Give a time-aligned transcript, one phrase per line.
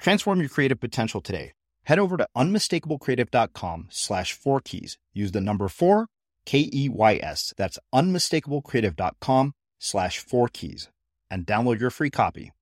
[0.00, 1.52] Transform your creative potential today.
[1.84, 4.98] Head over to unmistakablecreative.com slash four keys.
[5.12, 6.06] Use the number four,
[6.46, 7.52] K E Y S.
[7.56, 10.88] That's unmistakablecreative.com slash four keys
[11.30, 12.52] and download your free copy.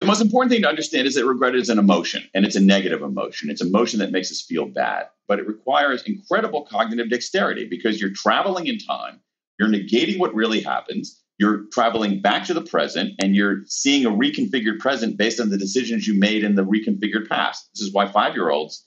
[0.00, 2.60] The most important thing to understand is that regret is an emotion and it's a
[2.60, 3.50] negative emotion.
[3.50, 8.12] It's emotion that makes us feel bad, but it requires incredible cognitive dexterity because you're
[8.12, 9.20] traveling in time,
[9.58, 14.10] you're negating what really happens, you're traveling back to the present and you're seeing a
[14.10, 17.68] reconfigured present based on the decisions you made in the reconfigured past.
[17.74, 18.84] This is why five year olds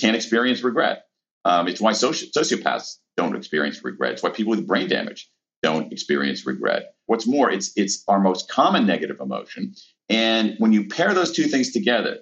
[0.00, 1.04] can't experience regret.
[1.44, 4.12] Um, it's why soci- sociopaths don't experience regret.
[4.12, 5.28] It's why people with brain damage
[5.62, 6.94] don't experience regret.
[7.06, 9.74] What's more, it's it's our most common negative emotion.
[10.08, 12.18] And when you pair those two things together,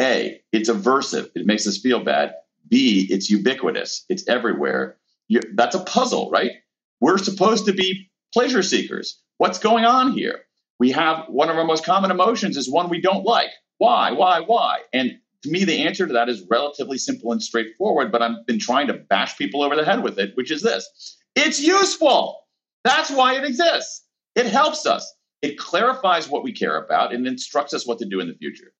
[0.00, 2.34] A, it's aversive, it makes us feel bad.
[2.68, 4.96] B, it's ubiquitous, it's everywhere.
[5.28, 6.52] You're, that's a puzzle, right?
[7.00, 9.22] We're supposed to be pleasure seekers.
[9.38, 10.40] What's going on here?
[10.80, 13.50] We have one of our most common emotions is one we don't like.
[13.78, 14.10] Why?
[14.10, 14.40] Why?
[14.40, 14.80] Why?
[14.92, 15.12] And
[15.44, 18.88] to me, the answer to that is relatively simple and straightforward, but I've been trying
[18.88, 22.40] to bash people over the head with it, which is this it's useful.
[22.82, 24.04] That's why it exists.
[24.34, 28.18] It helps us, it clarifies what we care about, and instructs us what to do
[28.18, 28.72] in the future.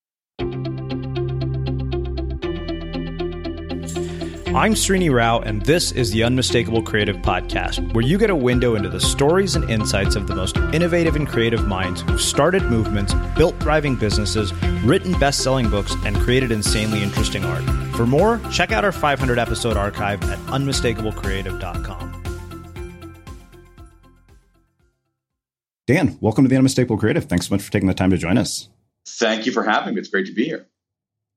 [4.54, 8.76] I'm Srini Rao, and this is the Unmistakable Creative Podcast, where you get a window
[8.76, 13.12] into the stories and insights of the most innovative and creative minds who've started movements,
[13.36, 14.54] built thriving businesses,
[14.84, 17.64] written best selling books, and created insanely interesting art.
[17.96, 22.22] For more, check out our 500 episode archive at unmistakablecreative.com.
[25.88, 27.24] Dan, welcome to the Unmistakable Creative.
[27.24, 28.68] Thanks so much for taking the time to join us.
[29.04, 30.00] Thank you for having me.
[30.00, 30.68] It's great to be here.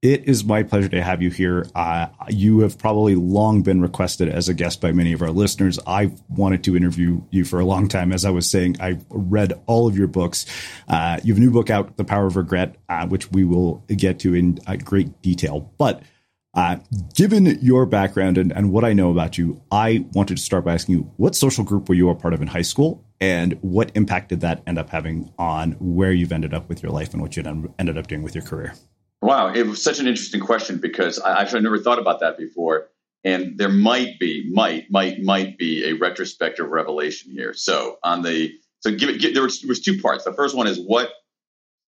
[0.07, 1.67] It is my pleasure to have you here.
[1.75, 5.79] Uh, you have probably long been requested as a guest by many of our listeners.
[5.85, 8.13] I've wanted to interview you for a long time.
[8.13, 10.45] As I was saying, I've read all of your books.
[10.87, 13.83] Uh, you have a new book out, The Power of Regret, uh, which we will
[13.89, 15.73] get to in uh, great detail.
[15.77, 16.03] But
[16.53, 16.77] uh,
[17.13, 20.75] given your background and, and what I know about you, I wanted to start by
[20.75, 23.03] asking you what social group were you a part of in high school?
[23.19, 26.93] And what impact did that end up having on where you've ended up with your
[26.93, 27.43] life and what you
[27.77, 28.73] ended up doing with your career?
[29.21, 32.89] Wow, it was such an interesting question because I actually never thought about that before.
[33.23, 37.53] And there might be, might, might, might be a retrospective revelation here.
[37.53, 40.23] So on the, so give it, give, there, was, was two parts.
[40.23, 41.11] The first one is what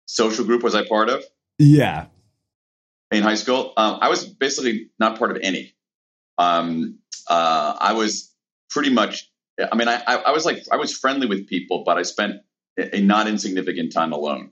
[0.07, 1.25] social group was I part of?
[1.59, 2.07] Yeah.
[3.11, 5.75] In high school, um, I was basically not part of any.
[6.39, 6.99] Um,
[7.29, 8.33] uh, I was
[8.71, 9.31] pretty much.
[9.71, 12.43] I mean, I, I was like I was friendly with people, but I spent
[12.77, 14.51] a not insignificant time alone.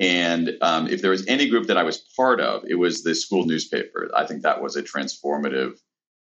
[0.00, 3.14] And um, if there was any group that I was part of, it was the
[3.14, 4.10] school newspaper.
[4.16, 5.78] I think that was a transformative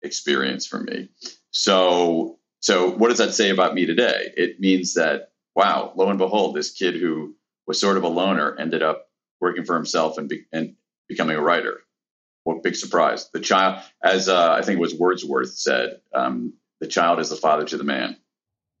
[0.02, 1.08] experience for me.
[1.52, 4.32] So, so what does that say about me today?
[4.36, 7.34] It means that wow, lo and behold, this kid who
[7.66, 9.08] was sort of a loner ended up
[9.40, 10.74] working for himself and, be, and
[11.08, 11.80] becoming a writer.
[12.44, 13.30] What big surprise!
[13.32, 17.36] The child, as uh, I think it was Wordsworth said, um, the child is the
[17.36, 18.16] father to the man.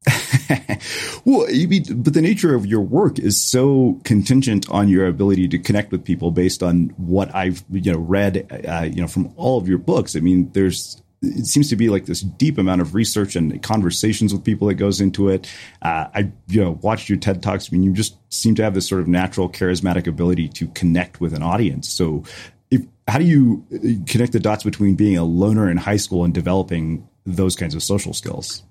[1.24, 5.92] well, but the nature of your work is so contingent on your ability to connect
[5.92, 9.68] with people based on what I've you know read, uh, you know, from all of
[9.68, 10.16] your books.
[10.16, 14.32] I mean, there's it seems to be like this deep amount of research and conversations
[14.32, 15.48] with people that goes into it.
[15.80, 17.68] Uh, I you know watched your TED talks.
[17.70, 21.20] I mean, you just seem to have this sort of natural charismatic ability to connect
[21.20, 21.88] with an audience.
[21.88, 22.24] So,
[22.72, 26.24] if, how do you uh, connect the dots between being a loner in high school
[26.24, 28.64] and developing those kinds of social skills?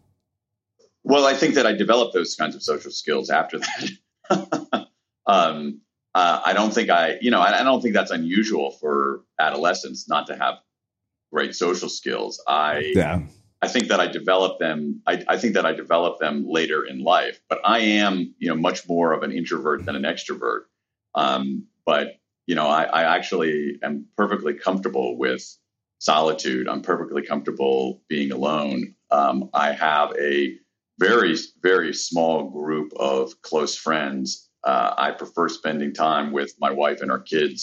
[1.03, 4.88] Well, I think that I developed those kinds of social skills after that.
[5.25, 5.81] um,
[6.13, 10.07] uh, I don't think I, you know, I, I, don't think that's unusual for adolescents
[10.09, 10.56] not to have
[11.31, 12.44] great social skills.
[12.48, 13.21] I, yeah.
[13.62, 15.01] I think that I developed them.
[15.07, 17.39] I, I, think that I developed them later in life.
[17.48, 20.63] But I am, you know, much more of an introvert than an extrovert.
[21.15, 25.57] Um, but you know, I, I actually am perfectly comfortable with
[26.00, 26.68] solitude.
[26.68, 28.95] I'm perfectly comfortable being alone.
[29.12, 30.57] Um, I have a
[31.01, 34.50] very, very small group of close friends.
[34.63, 37.62] Uh, I prefer spending time with my wife and our kids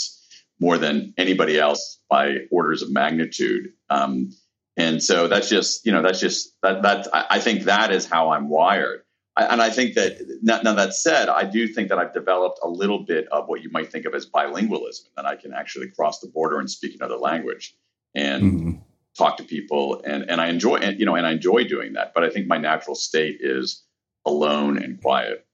[0.60, 3.64] more than anybody else by orders of magnitude.
[3.90, 4.30] Um,
[4.76, 6.82] and so that's just, you know, that's just that.
[6.82, 9.02] That I think that is how I'm wired.
[9.36, 12.58] I, and I think that now, now that said, I do think that I've developed
[12.62, 15.88] a little bit of what you might think of as bilingualism, that I can actually
[15.90, 17.76] cross the border and speak another language
[18.14, 18.70] and mm-hmm.
[19.18, 22.14] Talk to people, and and I enjoy, and you know, and I enjoy doing that.
[22.14, 23.82] But I think my natural state is
[24.24, 25.46] alone and quiet.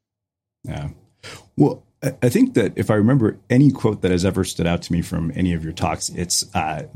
[0.62, 0.90] Yeah.
[1.56, 1.84] Well,
[2.22, 5.00] I think that if I remember any quote that has ever stood out to me
[5.00, 6.86] from any of your talks, it's uh,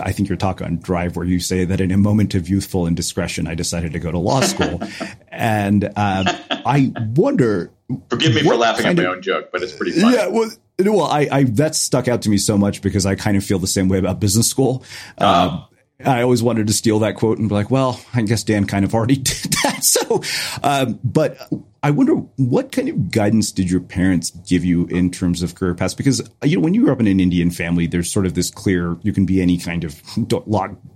[0.00, 2.86] I think your talk on Drive, where you say that in a moment of youthful
[2.86, 4.80] indiscretion, I decided to go to law school,
[5.28, 7.72] and uh, I wonder.
[8.08, 10.16] Forgive me for laughing at my of, own joke, but it's pretty funny.
[10.16, 13.36] Yeah, well, well, I, I that stuck out to me so much because I kind
[13.36, 14.84] of feel the same way about business school.
[15.18, 15.64] Uh,
[16.04, 18.84] I always wanted to steal that quote and be like, well, I guess Dan kind
[18.84, 19.84] of already did that.
[19.84, 20.22] So,
[20.62, 21.36] um, but
[21.82, 25.74] I wonder what kind of guidance did your parents give you in terms of career
[25.74, 25.94] paths?
[25.94, 28.50] Because, you know, when you grew up in an Indian family, there's sort of this
[28.50, 30.00] clear, you can be any kind of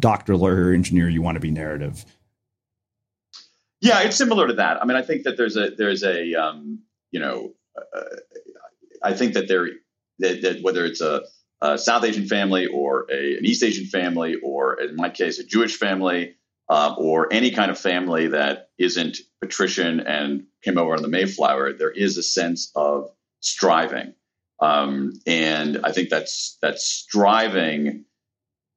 [0.01, 2.05] doctor, lawyer, engineer you want to be narrative.
[3.81, 4.83] Yeah, it's similar to that.
[4.83, 6.81] I mean, I think that there's a, there's a, um,
[7.11, 8.01] you know, uh,
[9.03, 9.69] I think that there,
[10.21, 11.23] that, that whether it's a,
[11.73, 15.45] a South Asian family or a, an East Asian family, or in my case, a
[15.45, 16.35] Jewish family,
[16.69, 21.73] uh, or any kind of family that isn't patrician and came over on the Mayflower,
[21.73, 23.11] there is a sense of
[23.41, 24.15] striving.
[24.61, 28.05] Um, and I think that's that striving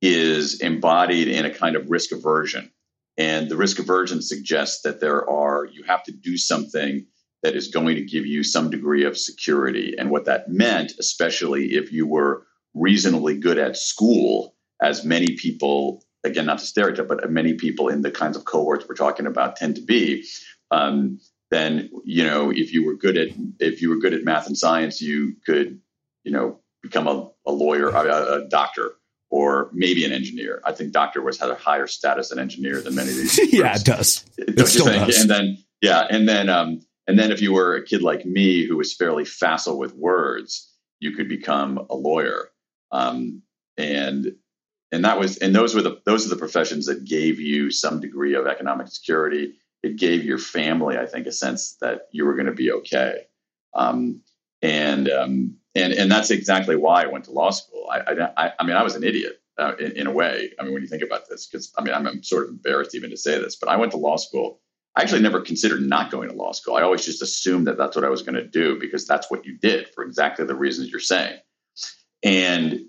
[0.02, 2.72] is embodied in a kind of risk aversion.
[3.18, 7.06] And the risk aversion suggests that there are, you have to do something
[7.44, 9.96] that is going to give you some degree of security.
[9.98, 16.04] And what that meant, especially if you were reasonably good at school, as many people,
[16.24, 19.56] again, not to stereotype, but many people in the kinds of cohorts we're talking about
[19.56, 20.25] tend to be,
[20.71, 21.19] um,
[21.51, 23.30] then you know if you were good at
[23.60, 25.80] if you were good at math and science, you could
[26.24, 28.94] you know become a, a lawyer, a, a doctor,
[29.30, 30.62] or maybe an engineer.
[30.63, 33.54] I think doctor was had a higher status than engineer than many of these.
[33.54, 34.25] yeah, it does.
[34.38, 35.19] It still does.
[35.19, 38.66] And then yeah, and then um, and then if you were a kid like me
[38.66, 42.51] who was fairly facile with words, you could become a lawyer.
[42.92, 43.42] Um,
[43.78, 44.36] and
[44.92, 48.00] and that was and those were the those are the professions that gave you some
[48.00, 49.54] degree of economic security.
[49.84, 53.22] It gave your family, I think, a sense that you were going to be okay.
[53.74, 54.22] Um,
[54.62, 57.88] and um, and and that's exactly why I went to law school.
[57.92, 60.52] I I, I mean, I was an idiot uh, in, in, a way.
[60.60, 62.96] I mean, when you think about this, because I mean, I'm, I'm sort of embarrassed
[62.96, 64.60] even to say this, but I went to law school.
[64.96, 66.76] I actually never considered not going to law school.
[66.76, 69.46] I always just assumed that that's what I was going to do because that's what
[69.46, 71.40] you did for exactly the reasons you're saying
[72.24, 72.86] and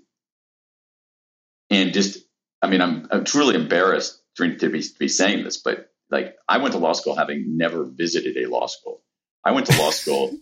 [1.69, 2.19] and just
[2.61, 6.57] I mean I'm I'm truly embarrassed to be to be saying this, but like I
[6.57, 9.01] went to law school having never visited a law school.
[9.43, 10.37] I went to law school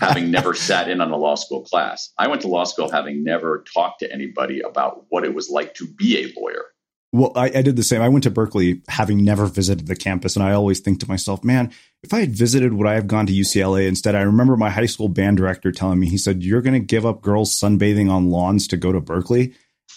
[0.00, 2.12] having never sat in on a law school class.
[2.18, 5.74] I went to law school having never talked to anybody about what it was like
[5.74, 6.64] to be a lawyer.
[7.10, 8.02] Well, I, I, did the same.
[8.02, 11.42] I went to Berkeley having never visited the campus, and I always think to myself,
[11.42, 11.72] man,
[12.02, 14.14] if I had visited, would I have gone to UCLA instead?
[14.14, 17.06] I remember my high school band director telling me, he said, You're going to give
[17.06, 19.54] up girls sunbathing on lawns to go to Berkeley.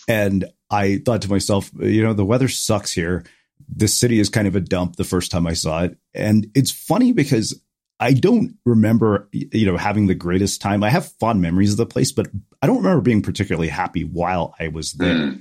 [0.07, 3.25] And I thought to myself, you know, the weather sucks here.
[3.67, 5.97] This city is kind of a dump the first time I saw it.
[6.13, 7.61] And it's funny because
[7.99, 10.83] I don't remember, you know, having the greatest time.
[10.83, 12.27] I have fond memories of the place, but
[12.61, 15.35] I don't remember being particularly happy while I was there.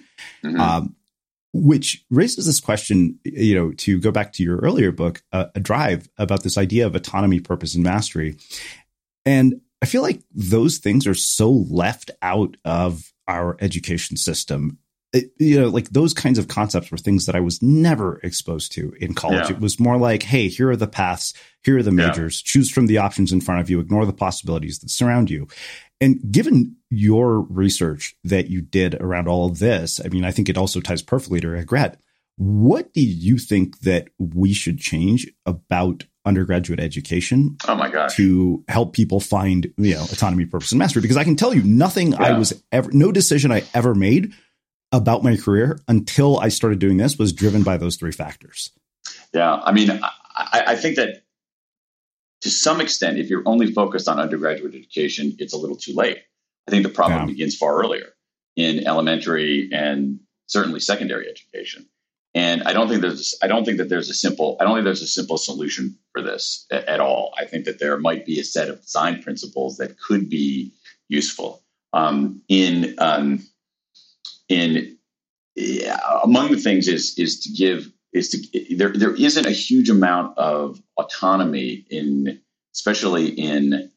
[0.45, 0.61] Mm-hmm.
[0.61, 0.97] Um,
[1.53, 5.61] which raises this question, you know, to go back to your earlier book, uh, A
[5.61, 8.37] Drive, about this idea of autonomy, purpose, and mastery.
[9.25, 14.79] And I feel like those things are so left out of our education system.
[15.13, 18.71] It, you know, like those kinds of concepts were things that I was never exposed
[18.73, 19.51] to in college.
[19.51, 19.57] Yeah.
[19.57, 22.53] It was more like, hey, here are the paths, here are the majors, yeah.
[22.53, 25.49] choose from the options in front of you, ignore the possibilities that surround you.
[26.01, 30.49] And given your research that you did around all of this, I mean, I think
[30.49, 32.01] it also ties perfectly to regret.
[32.37, 37.59] What do you think that we should change about undergraduate education?
[37.69, 38.17] Oh my gosh.
[38.17, 41.03] To help people find, you know, autonomy, purpose, and mastery.
[41.03, 42.23] Because I can tell you nothing yeah.
[42.23, 44.33] I was ever, no decision I ever made
[44.93, 48.71] about my career until I started doing this was driven by those three factors.
[49.35, 49.57] Yeah.
[49.57, 51.23] I mean, I, I think that
[52.43, 56.19] to some extent, if you're only focused on undergraduate education, it's a little too late.
[56.67, 57.27] I think the problem yeah.
[57.27, 58.15] begins far earlier
[58.57, 61.87] in elementary and certainly secondary education.
[62.35, 64.85] And I don't think there's I don't think that there's a simple I don't think
[64.85, 67.35] there's a simple solution for this at, at all.
[67.37, 70.73] I think that there might be a set of design principles that could be
[71.09, 73.43] useful um, in um,
[74.49, 74.97] in
[75.57, 79.91] yeah, among the things is is to give is to there there isn't a huge
[79.91, 82.41] amount of autonomy in
[82.75, 83.91] especially in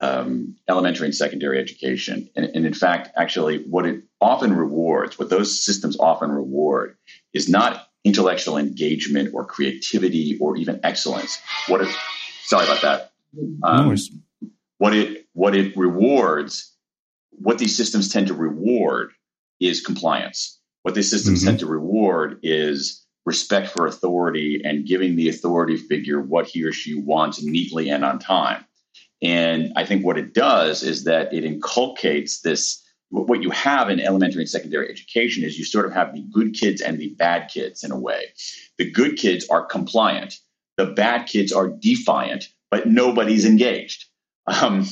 [0.00, 2.28] um, elementary and secondary education.
[2.36, 6.96] And, and, in fact, actually, what it often rewards, what those systems often reward,
[7.32, 11.38] is not intellectual engagement or creativity or even excellence.
[11.68, 11.96] What it,
[12.42, 13.12] sorry about that.
[13.62, 13.96] Um,
[14.78, 16.72] what it what it rewards,
[17.30, 19.10] what these systems tend to reward
[19.58, 20.60] is compliance.
[20.82, 21.46] What these systems mm-hmm.
[21.46, 26.72] tend to reward is respect for authority and giving the authority figure what he or
[26.72, 28.64] she wants neatly and on time.
[29.22, 32.82] And I think what it does is that it inculcates this.
[33.10, 36.52] What you have in elementary and secondary education is you sort of have the good
[36.54, 38.32] kids and the bad kids in a way.
[38.76, 40.34] The good kids are compliant,
[40.76, 44.06] the bad kids are defiant, but nobody's engaged.
[44.46, 44.86] Um,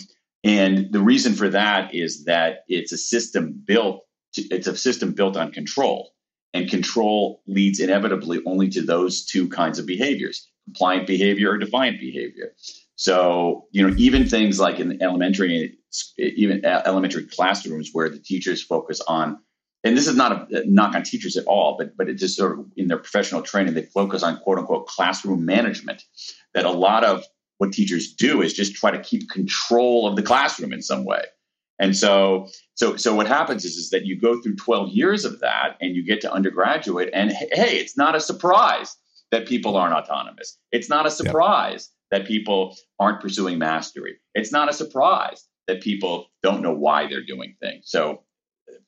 [0.45, 4.03] and the reason for that is that it's a system built.
[4.35, 6.13] To, it's a system built on control,
[6.55, 12.01] and control leads inevitably only to those two kinds of behaviors: compliant behavior or defiant
[12.01, 12.55] behavior.
[12.97, 15.77] So, you know, even things like in elementary,
[16.19, 19.39] even elementary classrooms where the teachers focus on,
[19.83, 22.59] and this is not a knock on teachers at all, but but it just sort
[22.59, 26.05] of in their professional training, they focus on quote unquote classroom management.
[26.55, 27.25] That a lot of
[27.59, 31.25] what teachers do is just try to keep control of the classroom in some way.
[31.79, 35.41] And so, so, so what happens is, is that you go through 12 years of
[35.41, 38.97] that and you get to undergraduate and hey, it's not a surprise
[39.31, 40.59] that people aren't autonomous.
[40.71, 44.19] It's not a surprise that people aren't pursuing mastery.
[44.35, 47.85] It's not a surprise that people don't know why they're doing things.
[47.87, 48.23] So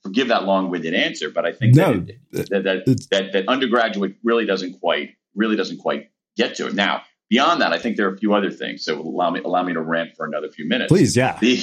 [0.02, 1.94] forgive that long-winded answer, but I think no,
[2.32, 6.74] that, that, that, that, that undergraduate really doesn't quite really doesn't quite get to it.
[6.74, 8.84] Now, beyond that, I think there are a few other things.
[8.84, 10.88] So allow me allow me to rant for another few minutes.
[10.90, 11.38] Please, yeah.
[11.40, 11.60] The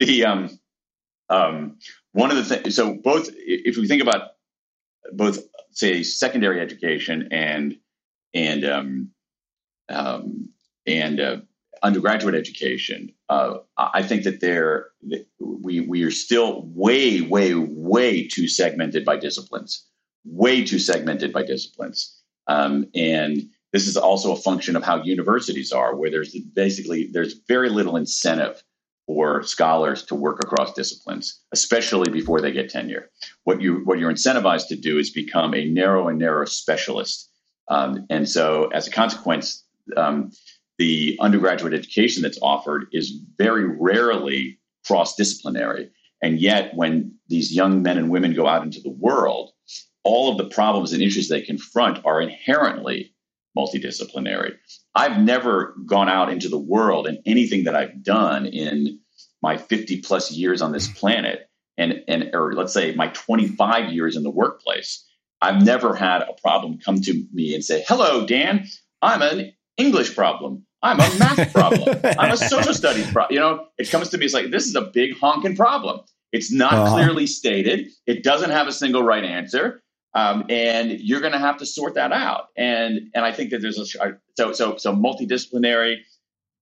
[0.00, 0.58] the um
[1.30, 1.78] um
[2.12, 2.74] one of the things.
[2.74, 4.32] So both if we think about
[5.12, 5.38] both
[5.72, 7.76] say secondary education and
[8.32, 9.10] and um,
[9.88, 10.50] um
[10.86, 11.36] and uh,
[11.82, 14.88] undergraduate education, uh, I think that there
[15.38, 19.86] we we are still way way way too segmented by disciplines,
[20.24, 25.72] way too segmented by disciplines, um, and this is also a function of how universities
[25.72, 28.62] are, where there's basically there's very little incentive
[29.06, 33.10] for scholars to work across disciplines, especially before they get tenure.
[33.44, 37.30] What you what you're incentivized to do is become a narrow and narrow specialist,
[37.68, 39.64] um, and so as a consequence,
[39.96, 40.30] um,
[40.78, 45.90] the undergraduate education that's offered is very rarely cross disciplinary.
[46.22, 49.52] And yet, when these young men and women go out into the world,
[50.04, 53.13] all of the problems and issues they confront are inherently
[53.56, 54.54] multidisciplinary.
[54.94, 59.00] I've never gone out into the world and anything that I've done in
[59.42, 64.16] my 50 plus years on this planet and, and or let's say my 25 years
[64.16, 65.04] in the workplace,
[65.40, 68.66] I've never had a problem come to me and say, Hello, Dan,
[69.02, 70.64] I'm an English problem.
[70.82, 72.00] I'm a math problem.
[72.18, 73.34] I'm a social studies problem.
[73.34, 76.00] You know, it comes to me, it's like, this is a big honking problem.
[76.32, 76.94] It's not uh-huh.
[76.94, 77.88] clearly stated.
[78.06, 79.82] It doesn't have a single right answer.
[80.14, 82.48] Um, and you're going to have to sort that out.
[82.56, 83.86] And and I think that there's a
[84.36, 85.98] so so so multidisciplinary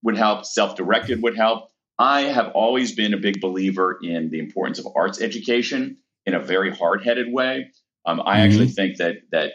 [0.02, 1.68] would help, self-directed would help.
[1.99, 6.40] I have always been a big believer in the importance of arts education in a
[6.40, 7.71] very hard-headed way.
[8.06, 8.44] Um, I mm-hmm.
[8.44, 9.52] actually think that that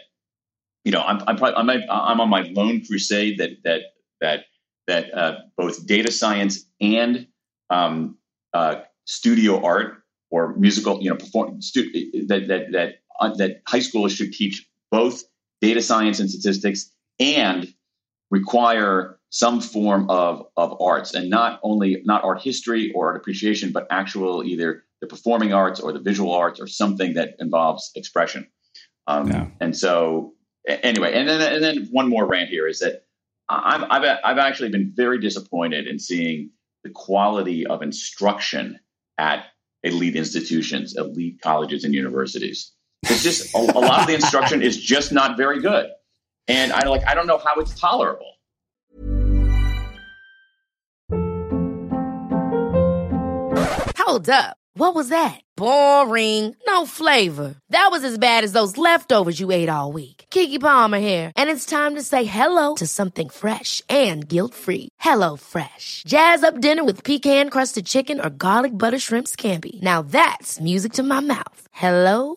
[0.84, 3.82] you know, I'm I'm, probably, I'm, I'm on my lone crusade that that
[4.20, 4.44] that
[4.86, 7.26] that uh, both data science and
[7.68, 8.16] um,
[8.54, 11.92] uh, studio art or musical, you know, perform stu-
[12.28, 15.24] that that that that high schoolers should teach both
[15.60, 17.72] data science and statistics and
[18.30, 23.72] require some form of of arts and not only not art history or art appreciation,
[23.72, 28.48] but actual either the performing arts or the visual arts or something that involves expression.
[29.06, 29.46] Um, yeah.
[29.60, 30.34] And so
[30.66, 33.06] anyway, and then and then one more rant here is that
[33.48, 36.50] I'm, I've I've actually been very disappointed in seeing
[36.84, 38.78] the quality of instruction
[39.18, 39.46] at
[39.82, 42.72] elite institutions, elite colleges and universities.
[43.04, 45.90] It's just a, a lot of the instruction is just not very good,
[46.48, 48.32] and I like I don't know how it's tolerable.
[53.98, 54.56] Hold up.
[54.74, 55.40] What was that?
[55.56, 56.54] Boring.
[56.68, 57.56] No flavor.
[57.70, 60.26] That was as bad as those leftovers you ate all week.
[60.30, 64.88] Keke Palmer here, and it's time to say hello to something fresh and guilt-free.
[65.00, 66.04] Hello Fresh.
[66.06, 69.80] Jazz up dinner with pecan-crusted chicken or garlic butter shrimp scampi.
[69.82, 71.60] Now that's music to my mouth.
[71.72, 72.36] Hello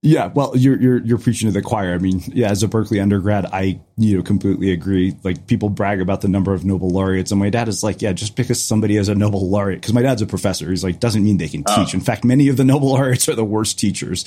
[0.00, 1.92] Yeah, well, you're you're you're preaching to the choir.
[1.92, 5.16] I mean, yeah, as a Berkeley undergrad, I you know completely agree.
[5.24, 8.12] Like people brag about the number of Nobel laureates, and my dad is like, yeah,
[8.12, 11.24] just because somebody has a Nobel laureate, because my dad's a professor, he's like, doesn't
[11.24, 11.94] mean they can teach.
[11.94, 14.24] In fact, many of the Nobel laureates are the worst teachers.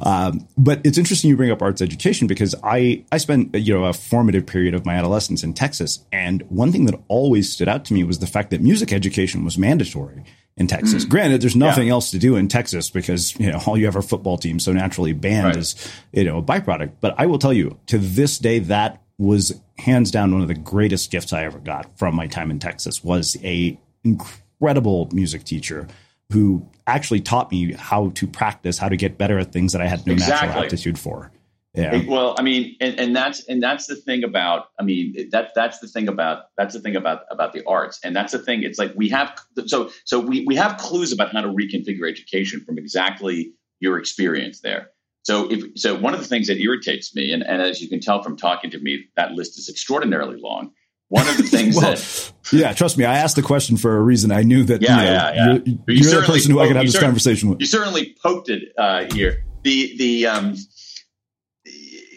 [0.00, 3.84] Um, but it's interesting you bring up arts education because I I spent you know
[3.84, 7.84] a formative period of my adolescence in Texas, and one thing that always stood out
[7.84, 10.24] to me was the fact that music education was mandatory
[10.60, 11.06] in Texas.
[11.06, 11.08] Mm.
[11.08, 11.94] Granted, there's nothing yeah.
[11.94, 14.72] else to do in Texas because you know all you have are football teams, so
[14.72, 15.56] naturally band right.
[15.56, 16.92] is you know a byproduct.
[17.00, 20.54] But I will tell you, to this day, that was hands down one of the
[20.54, 23.02] greatest gifts I ever got from my time in Texas.
[23.02, 25.88] Was a incredible music teacher
[26.30, 29.88] who actually taught me how to practice, how to get better at things that I
[29.88, 30.46] had no exactly.
[30.46, 31.32] natural aptitude for.
[31.74, 32.02] Yeah.
[32.08, 34.66] Well, I mean, and, and that's and that's the thing about.
[34.80, 38.14] I mean, that that's the thing about that's the thing about about the arts, and
[38.14, 38.64] that's the thing.
[38.64, 42.64] It's like we have so so we we have clues about how to reconfigure education
[42.66, 44.90] from exactly your experience there.
[45.22, 48.00] So if so, one of the things that irritates me, and, and as you can
[48.00, 50.72] tell from talking to me, that list is extraordinarily long.
[51.08, 54.00] One of the things well, that, yeah, trust me, I asked the question for a
[54.00, 54.32] reason.
[54.32, 54.82] I knew that.
[54.82, 55.44] Yeah, you know, yeah, yeah.
[55.44, 57.60] You're, you you're the person who I could have this conversation with.
[57.60, 59.44] You certainly poked it uh, here.
[59.62, 60.56] The the um,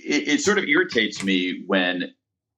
[0.03, 2.13] it, it, sort of irritates me when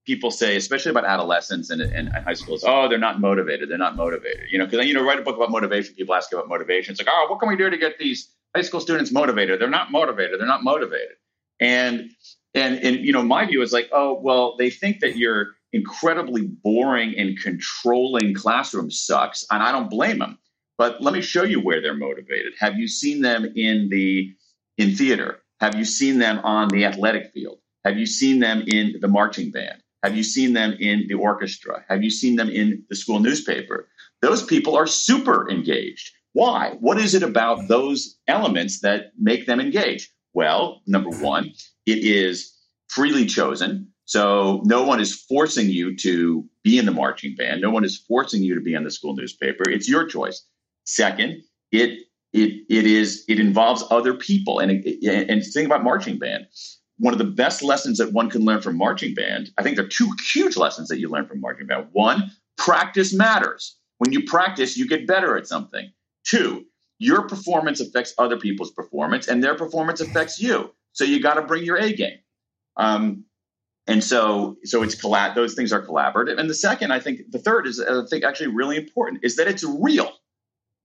[0.05, 3.69] people say, especially about adolescents and, and, high schools, oh, they're not motivated.
[3.69, 4.45] They're not motivated.
[4.51, 5.95] You know, because I you know, write a book about motivation.
[5.95, 6.91] People ask about motivation.
[6.91, 9.59] It's like, oh, what can we do to get these high school students motivated?
[9.59, 10.39] They're not motivated.
[10.39, 11.15] They're not motivated.
[11.59, 12.11] And
[12.53, 16.47] and and you know, my view is like, oh, well, they think that your incredibly
[16.47, 20.37] boring and controlling classroom sucks, and I don't blame them.
[20.77, 22.53] But let me show you where they're motivated.
[22.59, 24.33] Have you seen them in the
[24.77, 25.39] in theater?
[25.59, 27.59] Have you seen them on the athletic field?
[27.83, 29.81] Have you seen them in the marching band?
[30.03, 31.83] Have you seen them in the orchestra?
[31.87, 33.87] Have you seen them in the school newspaper?
[34.21, 36.11] Those people are super engaged.
[36.33, 36.75] Why?
[36.79, 40.11] What is it about those elements that make them engage?
[40.33, 41.53] Well, number one,
[41.85, 42.53] it is
[42.89, 43.87] freely chosen.
[44.05, 47.61] So no one is forcing you to be in the marching band.
[47.61, 49.63] No one is forcing you to be in the school newspaper.
[49.69, 50.45] It's your choice.
[50.83, 51.41] Second,
[51.71, 52.01] it
[52.35, 54.71] it it is it involves other people and
[55.03, 56.47] and think about marching band
[56.97, 59.51] one of the best lessons that one can learn from marching band.
[59.57, 61.87] I think there are two huge lessons that you learn from marching band.
[61.91, 63.77] One, practice matters.
[63.97, 65.91] When you practice, you get better at something.
[66.25, 66.65] Two,
[66.99, 70.73] your performance affects other people's performance, and their performance affects you.
[70.93, 72.17] So you got to bring your A game.
[72.77, 73.25] Um,
[73.87, 75.35] and so, so it's collab.
[75.35, 76.39] Those things are collaborative.
[76.39, 79.47] And the second, I think, the third is, I think, actually really important, is that
[79.47, 80.11] it's real.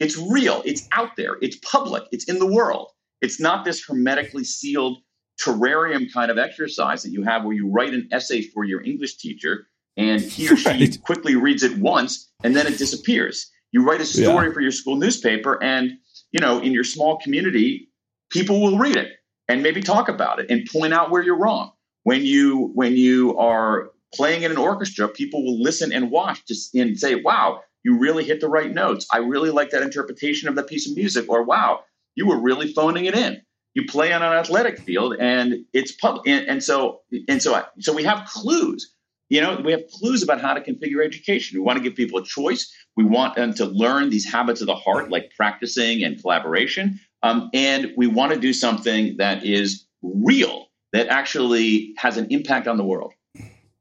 [0.01, 0.63] It's real.
[0.65, 1.37] It's out there.
[1.41, 2.05] It's public.
[2.11, 2.89] It's in the world.
[3.21, 4.99] It's not this hermetically sealed
[5.41, 9.17] terrarium kind of exercise that you have where you write an essay for your English
[9.17, 13.51] teacher and he or she quickly reads it once and then it disappears.
[13.73, 14.53] You write a story yeah.
[14.53, 15.93] for your school newspaper and
[16.33, 17.89] you know in your small community
[18.31, 19.13] people will read it
[19.49, 21.73] and maybe talk about it and point out where you're wrong.
[22.05, 26.75] When you when you are playing in an orchestra, people will listen and watch just
[26.75, 29.07] and say, "Wow, you really hit the right notes.
[29.13, 31.81] I really like that interpretation of that piece of music." Or, "Wow,
[32.15, 33.43] you were really phoning it in."
[33.75, 37.65] You play on an athletic field, and it's public, and, and so and so I,
[37.79, 38.93] so we have clues.
[39.29, 41.57] You know, we have clues about how to configure education.
[41.57, 42.73] We want to give people a choice.
[42.97, 46.99] We want them to learn these habits of the heart, like practicing and collaboration.
[47.23, 52.67] Um, and we want to do something that is real, that actually has an impact
[52.67, 53.13] on the world.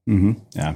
[0.07, 0.33] Mm-hmm.
[0.53, 0.75] Yeah.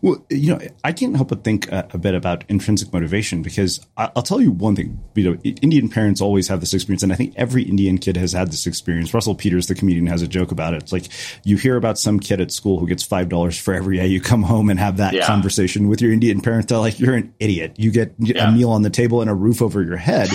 [0.00, 3.84] Well, you know, I can't help but think a, a bit about intrinsic motivation because
[3.96, 5.02] I, will tell you one thing.
[5.14, 8.32] You know, Indian parents always have this experience, and I think every Indian kid has
[8.32, 9.12] had this experience.
[9.12, 10.84] Russell Peters, the comedian, has a joke about it.
[10.84, 11.08] It's like
[11.44, 14.06] you hear about some kid at school who gets five dollars for every day.
[14.06, 15.26] You come home and have that yeah.
[15.26, 16.68] conversation with your Indian parent.
[16.68, 17.74] They're like, "You're an idiot.
[17.76, 18.48] You get yeah.
[18.48, 20.28] a meal on the table and a roof over your head."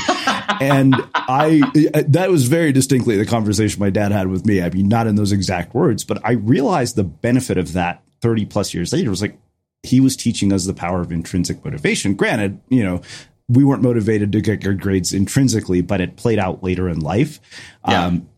[0.59, 1.61] and I
[1.93, 4.61] uh, that was very distinctly the conversation my dad had with me.
[4.61, 8.45] I mean, not in those exact words, but I realized the benefit of that 30
[8.45, 9.37] plus years later it was like
[9.83, 12.15] he was teaching us the power of intrinsic motivation.
[12.15, 13.01] Granted, you know,
[13.47, 17.39] we weren't motivated to get good grades intrinsically, but it played out later in life.
[17.87, 18.05] Yeah.
[18.05, 18.29] Um,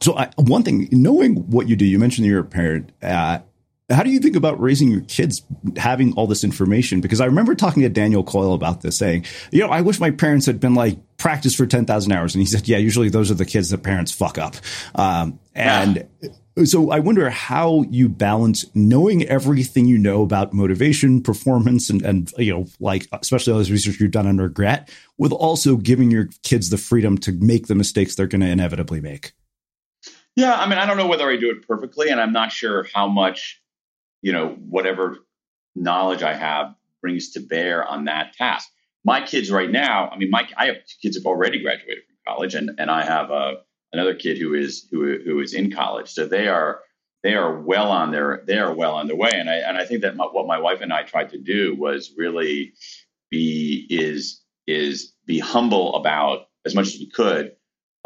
[0.00, 2.92] so I, one thing, knowing what you do, you mentioned you're a parent.
[3.02, 3.40] Uh,
[3.90, 5.42] how do you think about raising your kids
[5.76, 7.00] having all this information?
[7.00, 10.10] Because I remember talking to Daniel Coyle about this, saying, you know, I wish my
[10.10, 12.34] parents had been like practice for 10,000 hours.
[12.34, 14.56] And he said, yeah, usually those are the kids that parents fuck up.
[14.94, 16.30] Um, and yeah
[16.62, 22.30] so I wonder how you balance knowing everything you know about motivation, performance, and, and
[22.38, 24.88] you know, like especially all this research you've done undergrad,
[25.18, 29.00] with also giving your kids the freedom to make the mistakes they're going to inevitably
[29.00, 29.32] make.
[30.36, 32.86] Yeah, I mean, I don't know whether I do it perfectly, and I'm not sure
[32.94, 33.60] how much,
[34.22, 35.18] you know, whatever
[35.74, 38.68] knowledge I have brings to bear on that task.
[39.04, 42.54] My kids right now, I mean, my I have kids have already graduated from college,
[42.54, 43.56] and and I have a
[43.94, 46.10] another kid who is who who is in college.
[46.10, 46.80] So they are
[47.22, 49.30] they are well on their they are well on their way.
[49.32, 51.74] And I and I think that my, what my wife and I tried to do
[51.74, 52.74] was really
[53.30, 57.52] be is is be humble about as much as we could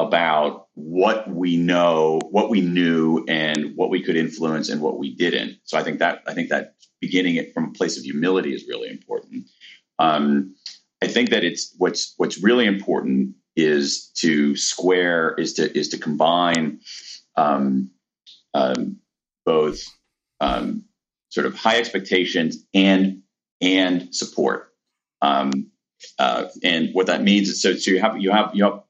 [0.00, 5.14] about what we know, what we knew, and what we could influence and what we
[5.16, 5.58] didn't.
[5.64, 8.68] So I think that I think that beginning it from a place of humility is
[8.68, 9.48] really important.
[9.98, 10.54] Um,
[11.02, 15.98] I think that it's what's what's really important is to square is to is to
[15.98, 16.78] combine
[17.36, 17.90] um,
[18.54, 18.96] um,
[19.44, 19.84] both
[20.40, 20.84] um,
[21.30, 23.22] sort of high expectations and
[23.60, 24.72] and support.
[25.20, 25.72] Um,
[26.20, 28.82] uh, and what that means is so, so you have you have you have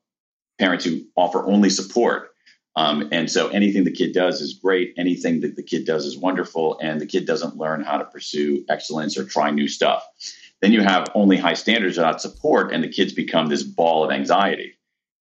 [0.59, 2.31] parents who offer only support.
[2.77, 4.95] Um, and so anything the kid does is great.
[4.97, 6.79] Anything that the kid does is wonderful.
[6.81, 10.07] And the kid doesn't learn how to pursue excellence or try new stuff.
[10.61, 14.11] Then you have only high standards without support, and the kids become this ball of
[14.11, 14.79] anxiety.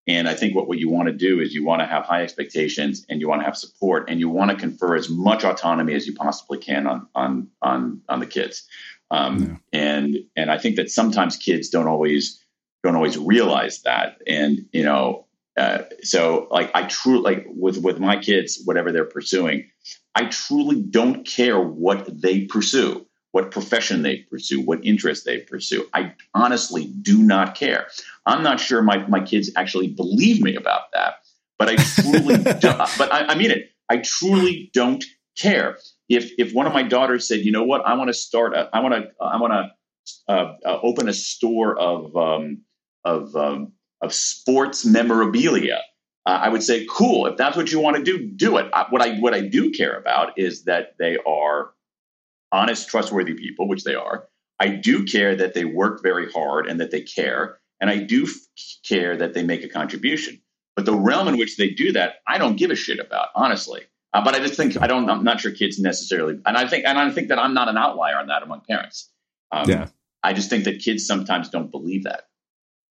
[0.07, 2.23] And I think what, what you want to do is you want to have high
[2.23, 5.93] expectations and you want to have support and you want to confer as much autonomy
[5.93, 8.65] as you possibly can on on on on the kids.
[9.11, 9.79] Um, yeah.
[9.79, 12.41] And and I think that sometimes kids don't always
[12.83, 14.21] don't always realize that.
[14.25, 15.25] And you know,
[15.57, 19.69] uh, so like I truly like with with my kids, whatever they're pursuing,
[20.15, 25.87] I truly don't care what they pursue what profession they pursue, what interest they pursue.
[25.93, 27.87] I honestly do not care.
[28.25, 31.15] I'm not sure my, my kids actually believe me about that,
[31.59, 32.89] but I truly don't.
[32.97, 33.71] But I, I mean it.
[33.89, 35.03] I truly don't
[35.37, 35.77] care.
[36.09, 38.69] If if one of my daughters said, you know what, I want to start, a,
[38.73, 42.61] I want to, I want to uh, uh, open a store of um,
[43.03, 45.81] of um, of sports memorabilia.
[46.25, 47.25] Uh, I would say, cool.
[47.27, 48.71] If that's what you want to do, do it.
[48.89, 51.71] what I what I do care about is that they are
[52.51, 54.27] honest, trustworthy people, which they are.
[54.59, 57.59] I do care that they work very hard and that they care.
[57.79, 58.27] And I do
[58.83, 60.41] care that they make a contribution.
[60.75, 63.81] But the realm in which they do that, I don't give a shit about, honestly.
[64.13, 65.09] Uh, but I just think I don't.
[65.09, 67.77] I'm not sure kids necessarily, and I think, and I think that I'm not an
[67.77, 69.11] outlier on that among parents.
[69.51, 69.87] Um, yeah.
[70.23, 72.23] I just think that kids sometimes don't believe that.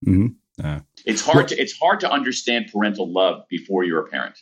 [0.07, 0.27] Mm-hmm.
[0.63, 4.39] Uh, it's hard well, to it's hard to understand parental love before you're a parent.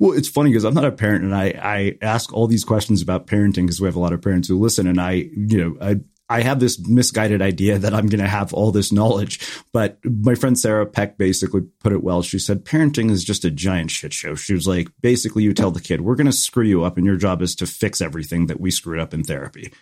[0.00, 3.02] Well, it's funny because I'm not a parent and I, I ask all these questions
[3.02, 5.76] about parenting because we have a lot of parents who listen and I, you know,
[5.80, 9.40] I, I have this misguided idea that I'm going to have all this knowledge.
[9.72, 12.22] But my friend Sarah Peck basically put it well.
[12.22, 14.36] She said, parenting is just a giant shit show.
[14.36, 17.04] She was like, basically, you tell the kid, we're going to screw you up, and
[17.04, 19.72] your job is to fix everything that we screwed up in therapy.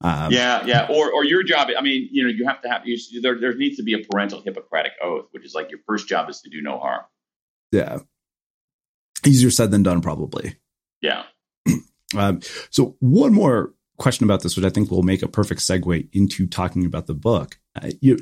[0.00, 0.86] Um, yeah, yeah.
[0.88, 3.56] Or, or your job, I mean, you know, you have to have, you, there, there
[3.56, 6.50] needs to be a parental Hippocratic oath, which is like your first job is to
[6.50, 7.02] do no harm.
[7.72, 7.98] Yeah.
[9.26, 10.56] Easier said than done, probably.
[11.00, 11.24] Yeah.
[12.16, 16.08] um, so, one more question about this, which I think will make a perfect segue
[16.12, 17.58] into talking about the book.
[17.80, 18.18] Uh, you,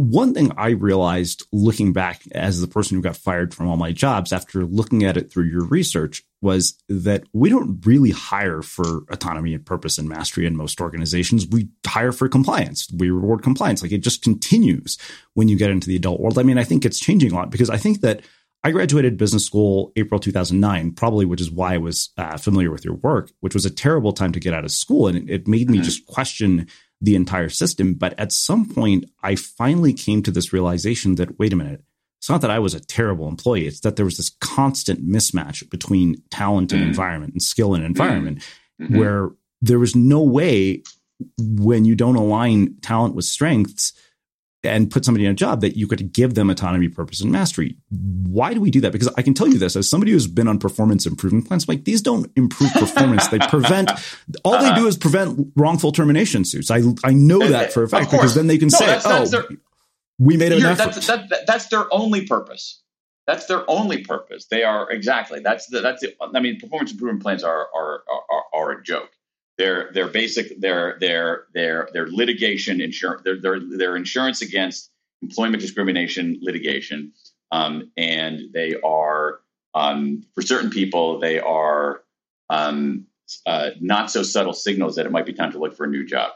[0.00, 3.92] one thing I realized looking back as the person who got fired from all my
[3.92, 9.02] jobs after looking at it through your research was that we don't really hire for
[9.10, 11.46] autonomy and purpose and mastery in most organizations.
[11.46, 12.88] We hire for compliance.
[12.96, 13.82] We reward compliance.
[13.82, 14.96] Like it just continues
[15.34, 16.38] when you get into the adult world.
[16.38, 18.22] I mean, I think it's changing a lot because I think that
[18.62, 22.84] I graduated business school April 2009, probably, which is why I was uh, familiar with
[22.84, 25.06] your work, which was a terrible time to get out of school.
[25.06, 25.84] And it, it made me mm-hmm.
[25.84, 26.66] just question
[27.00, 27.94] the entire system.
[27.94, 31.82] But at some point, I finally came to this realization that, wait a minute,
[32.18, 33.66] it's not that I was a terrible employee.
[33.66, 36.90] It's that there was this constant mismatch between talent and mm-hmm.
[36.90, 38.42] environment and skill and environment
[38.78, 38.98] mm-hmm.
[38.98, 39.30] where
[39.62, 40.82] there was no way
[41.38, 43.94] when you don't align talent with strengths–
[44.62, 47.76] and put somebody in a job that you could give them autonomy, purpose, and mastery.
[47.88, 48.92] Why do we do that?
[48.92, 51.84] Because I can tell you this as somebody who's been on performance improvement plans, like
[51.84, 53.28] these don't improve performance.
[53.28, 53.90] they prevent,
[54.44, 56.70] all they do is prevent wrongful termination suits.
[56.70, 59.34] I, I know that for a fact because then they can no, say, that's, that's
[59.34, 59.58] oh, their,
[60.18, 60.94] we made an effort.
[60.94, 62.82] That's, that, that's their only purpose.
[63.26, 64.46] That's their only purpose.
[64.50, 65.40] They are exactly.
[65.40, 69.10] That's the, that's the, I mean, performance improvement plans are, are, are, are a joke
[69.60, 75.60] their their basic their their their their litigation insurance their their, their insurance against employment
[75.60, 77.12] discrimination litigation.
[77.52, 79.40] Um, and they are
[79.74, 82.00] um, for certain people they are
[82.48, 83.06] um,
[83.44, 86.06] uh, not so subtle signals that it might be time to look for a new
[86.06, 86.32] job.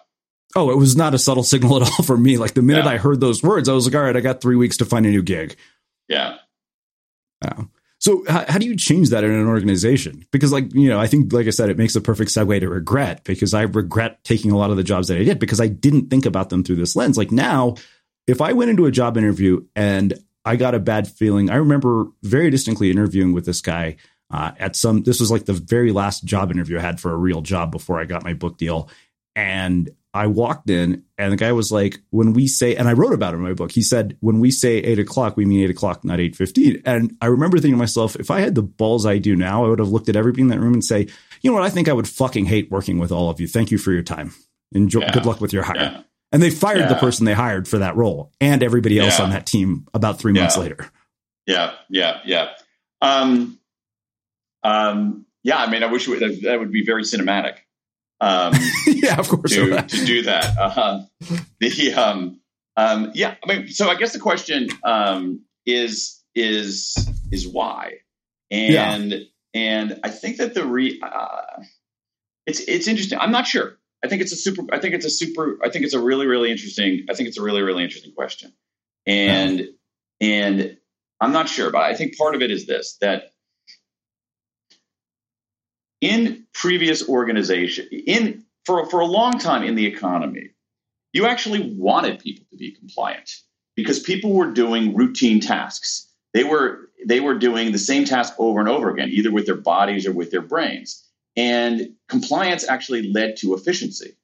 [0.54, 2.36] Oh it was not a subtle signal at all for me.
[2.36, 2.92] Like the minute yeah.
[2.92, 5.06] i heard those words i was like all right i got three weeks to find
[5.06, 5.56] a new gig.
[6.08, 6.36] Yeah.
[7.42, 7.64] Yeah
[8.04, 10.26] so how, how, do you change that in an organization?
[10.30, 12.68] Because like, you know, I think, like I said, it makes a perfect segue to
[12.68, 15.68] regret because I regret taking a lot of the jobs that I did because I
[15.68, 17.16] didn't think about them through this lens.
[17.16, 17.76] Like now,
[18.26, 20.12] if I went into a job interview and
[20.44, 23.96] I got a bad feeling, I remember very distinctly interviewing with this guy
[24.30, 27.16] uh, at some, this was like the very last job interview I had for a
[27.16, 28.90] real job before I got my book deal.
[29.36, 33.12] And I walked in and the guy was like, when we say, and I wrote
[33.12, 35.70] about it in my book, he said, when we say eight o'clock, we mean eight
[35.70, 36.82] o'clock, not eight 8.15.
[36.84, 39.68] And I remember thinking to myself, if I had the balls I do now, I
[39.68, 41.08] would have looked at everybody in that room and say,
[41.42, 41.64] you know what?
[41.64, 43.48] I think I would fucking hate working with all of you.
[43.48, 44.32] Thank you for your time.
[44.70, 45.00] Enjoy.
[45.00, 45.12] Yeah.
[45.12, 45.76] Good luck with your hire.
[45.76, 46.02] Yeah.
[46.30, 46.88] And they fired yeah.
[46.88, 50.32] the person they hired for that role and everybody else on that team about three
[50.32, 50.90] months later.
[51.46, 51.74] Yeah.
[51.88, 52.20] Yeah.
[52.24, 52.50] Yeah.
[53.00, 53.58] Um,
[54.62, 55.58] um, yeah.
[55.58, 57.58] I mean, I wish that, that would be very cinematic.
[58.20, 58.54] Um,
[58.86, 59.52] yeah, of course.
[59.52, 60.56] To, to do that.
[60.58, 61.02] Uh,
[61.60, 62.40] the um,
[62.76, 66.96] um, yeah, I mean, so I guess the question um, is is
[67.30, 67.98] is why,
[68.50, 69.18] and yeah.
[69.54, 71.62] and I think that the re uh,
[72.46, 73.18] it's it's interesting.
[73.18, 73.78] I'm not sure.
[74.04, 74.62] I think it's a super.
[74.72, 75.58] I think it's a super.
[75.62, 77.06] I think it's a really really interesting.
[77.08, 78.52] I think it's a really really interesting question,
[79.06, 79.68] and
[80.20, 80.28] yeah.
[80.28, 80.76] and
[81.20, 83.30] I'm not sure, but I think part of it is this that
[86.04, 90.50] in previous organization in for, for a long time in the economy
[91.14, 93.30] you actually wanted people to be compliant
[93.76, 96.10] because people were doing routine tasks.
[96.34, 99.56] They were they were doing the same task over and over again either with their
[99.56, 101.02] bodies or with their brains.
[101.36, 104.16] And compliance actually led to efficiency.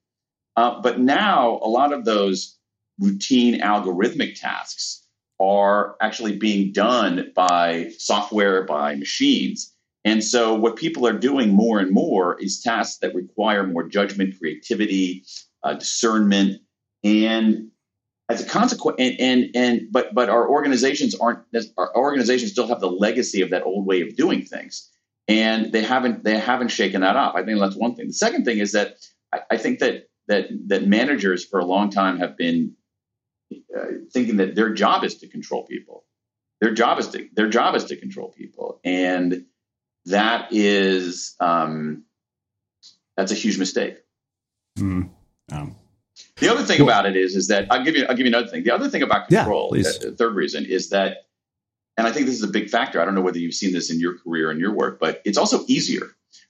[0.57, 2.57] Uh, but now a lot of those
[2.99, 5.05] routine algorithmic tasks
[5.41, 9.73] are actually being done by software by machines
[10.05, 14.39] and so, what people are doing more and more is tasks that require more judgment,
[14.39, 15.25] creativity,
[15.63, 16.63] uh, discernment,
[17.05, 17.71] and
[18.31, 21.41] as a consequence, and, and and but but our organizations aren't
[21.77, 24.89] our organizations still have the legacy of that old way of doing things,
[25.29, 27.35] and they haven't they haven't shaken that off.
[27.35, 28.07] I think that's one thing.
[28.07, 28.97] The second thing is that
[29.35, 32.75] I, I think that that that managers for a long time have been
[33.53, 36.05] uh, thinking that their job is to control people.
[36.63, 39.45] Their job is to their job is to control people, and
[40.11, 42.05] that is um,
[43.17, 43.99] that's a huge mistake.
[44.79, 45.11] Mm.
[45.53, 45.77] Um,
[46.37, 48.49] the other thing about it is, is that I'll give you, I'll give you another
[48.49, 48.65] thing.
[48.65, 51.27] The other thing about control, yeah, the third reason is that,
[51.97, 53.01] and I think this is a big factor.
[53.01, 55.37] I don't know whether you've seen this in your career and your work, but it's
[55.37, 56.07] also easier,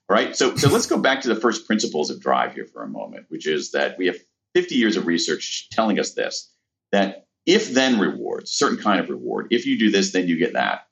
[0.08, 0.36] right?
[0.36, 3.26] So, so let's go back to the first principles of drive here for a moment,
[3.28, 4.16] which is that we have
[4.54, 6.52] 50 years of research telling us this:
[6.92, 9.48] that if then rewards, certain kind of reward.
[9.50, 10.86] If you do this, then you get that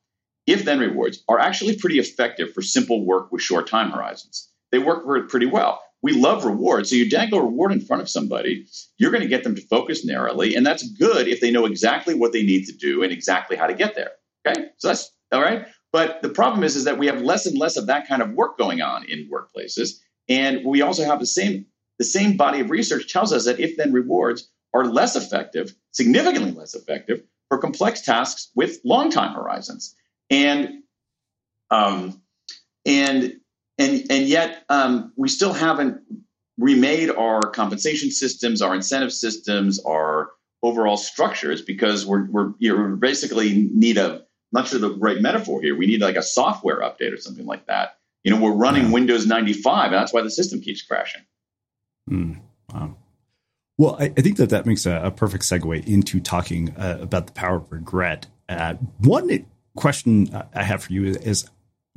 [0.48, 4.48] if then rewards are actually pretty effective for simple work with short time horizons.
[4.72, 5.82] They work pretty well.
[6.02, 6.90] We love rewards.
[6.90, 9.62] So you dangle a reward in front of somebody, you're going to get them to
[9.62, 10.54] focus narrowly.
[10.54, 13.66] And that's good if they know exactly what they need to do and exactly how
[13.66, 14.12] to get there.
[14.46, 14.68] Okay.
[14.78, 15.66] So that's all right.
[15.92, 18.30] But the problem is, is that we have less and less of that kind of
[18.32, 19.98] work going on in workplaces.
[20.28, 21.66] And we also have the same
[21.98, 26.52] the same body of research tells us that if then rewards are less effective, significantly
[26.52, 29.96] less effective for complex tasks with long time horizons.
[30.30, 30.82] And
[31.70, 32.20] um,
[32.84, 33.40] and
[33.78, 36.02] and and yet um, we still haven't
[36.58, 40.30] remade our compensation systems, our incentive systems, our
[40.62, 45.60] overall structures because we're we're you basically need a I'm not sure the right metaphor
[45.60, 45.76] here.
[45.76, 47.98] We need like a software update or something like that.
[48.24, 48.92] You know, we're running yeah.
[48.92, 51.22] Windows 95, and that's why the system keeps crashing.
[52.10, 52.40] Mm,
[52.72, 52.96] wow.
[53.76, 57.26] Well, I, I, think that that makes a, a perfect segue into talking uh, about
[57.26, 58.26] the power of regret.
[58.48, 59.46] Uh, one
[59.78, 61.48] question I have for you is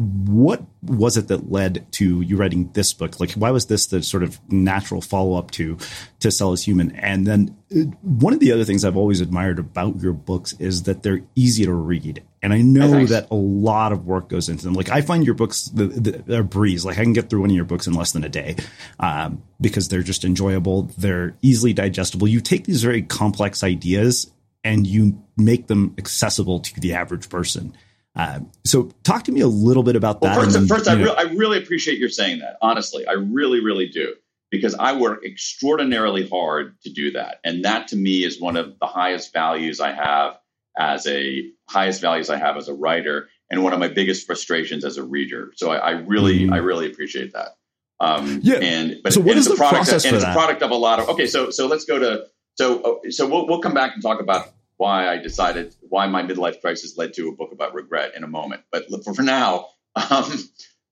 [0.01, 3.19] what was it that led to you writing this book?
[3.19, 5.77] Like, why was this the sort of natural follow up to
[6.19, 6.91] to Sell Is Human?
[6.95, 10.83] And then uh, one of the other things I've always admired about your books is
[10.83, 13.09] that they're easy to read, and I know nice.
[13.09, 14.73] that a lot of work goes into them.
[14.73, 16.83] Like, I find your books the, the, they're a breeze.
[16.83, 18.55] Like, I can get through one of your books in less than a day
[18.99, 20.83] um, because they're just enjoyable.
[20.97, 22.27] They're easily digestible.
[22.27, 24.31] You take these very complex ideas
[24.63, 27.75] and you make them accessible to the average person.
[28.15, 30.35] Uh, so talk to me a little bit about that.
[30.35, 32.57] Well, first, then, first I, re- I really appreciate your saying that.
[32.61, 34.15] Honestly, I really, really do
[34.49, 38.77] because I work extraordinarily hard to do that, and that to me is one of
[38.79, 40.37] the highest values I have
[40.77, 44.83] as a highest values I have as a writer, and one of my biggest frustrations
[44.83, 45.53] as a reader.
[45.55, 46.53] So I, I really, mm-hmm.
[46.53, 47.55] I really appreciate that.
[48.01, 48.55] Um, yeah.
[48.55, 50.75] And but so what is the product process of, and it's a product of a
[50.75, 51.27] lot of okay.
[51.27, 54.47] So so let's go to so so we'll we'll come back and talk about
[54.81, 58.27] why I decided why my midlife crisis led to a book about regret in a
[58.27, 58.63] moment.
[58.71, 59.67] But for, for now,
[60.09, 60.31] um,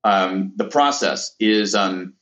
[0.04, 2.14] um, the process is um,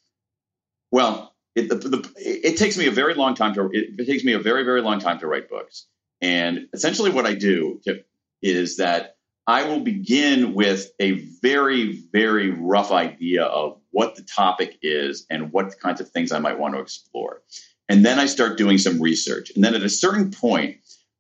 [0.90, 4.24] well, it, the, the, it, takes me a very long time to it, it, takes
[4.24, 5.88] me a very very long time to write books.
[6.22, 8.04] And essentially, what I do to,
[8.42, 14.78] is that I will begin with a very very rough idea of what the topic
[14.82, 17.42] is and what kinds of things I might want to explore.
[17.90, 19.52] And then I start doing some research.
[19.56, 20.78] And then at a certain point,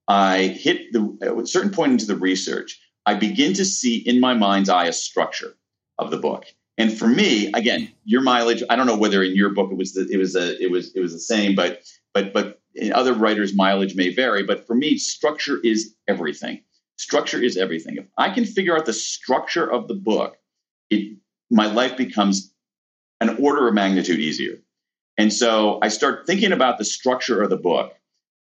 [0.07, 4.19] I hit the at a certain point into the research, I begin to see in
[4.19, 5.55] my mind's eye a structure
[5.97, 6.45] of the book.
[6.77, 9.93] And for me, again, your mileage, I don't know whether in your book it was
[9.93, 11.81] the, it was a it was it was the same, but
[12.13, 14.43] but but in other writers' mileage may vary.
[14.43, 16.61] But for me, structure is everything.
[16.97, 17.97] Structure is everything.
[17.97, 20.37] If I can figure out the structure of the book,
[20.89, 21.17] it
[21.49, 22.53] my life becomes
[23.21, 24.59] an order of magnitude easier.
[25.17, 27.93] And so I start thinking about the structure of the book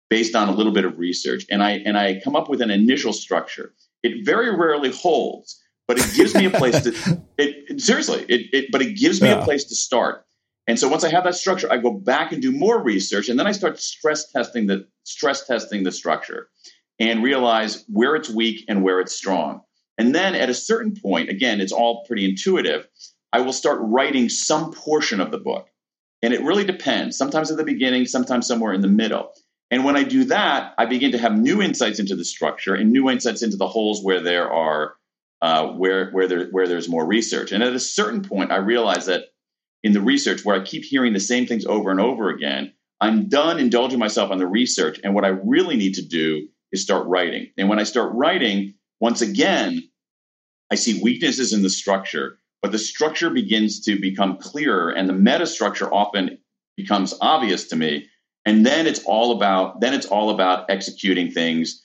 [0.09, 2.71] based on a little bit of research and i and i come up with an
[2.71, 3.73] initial structure.
[4.03, 6.89] It very rarely holds but it gives me a place to
[7.37, 9.39] it, it seriously it, it, but it gives me yeah.
[9.39, 10.25] a place to start.
[10.67, 13.39] And so once i have that structure i go back and do more research and
[13.39, 16.49] then i start stress testing the stress testing the structure
[16.99, 19.61] and realize where it's weak and where it's strong.
[19.99, 22.87] And then at a certain point again it's all pretty intuitive
[23.33, 25.69] i will start writing some portion of the book
[26.21, 29.31] and it really depends sometimes at the beginning sometimes somewhere in the middle
[29.69, 32.91] and when I do that, I begin to have new insights into the structure and
[32.91, 34.95] new insights into the holes where there are
[35.41, 37.51] uh, where where there where there's more research.
[37.51, 39.25] And at a certain point, I realize that
[39.83, 43.27] in the research where I keep hearing the same things over and over again, I'm
[43.27, 44.99] done indulging myself on the research.
[45.03, 47.51] And what I really need to do is start writing.
[47.57, 49.83] And when I start writing, once again,
[50.71, 55.13] I see weaknesses in the structure, but the structure begins to become clearer, and the
[55.13, 56.37] meta structure often
[56.75, 58.07] becomes obvious to me.
[58.45, 61.83] And then it's all about then it's all about executing things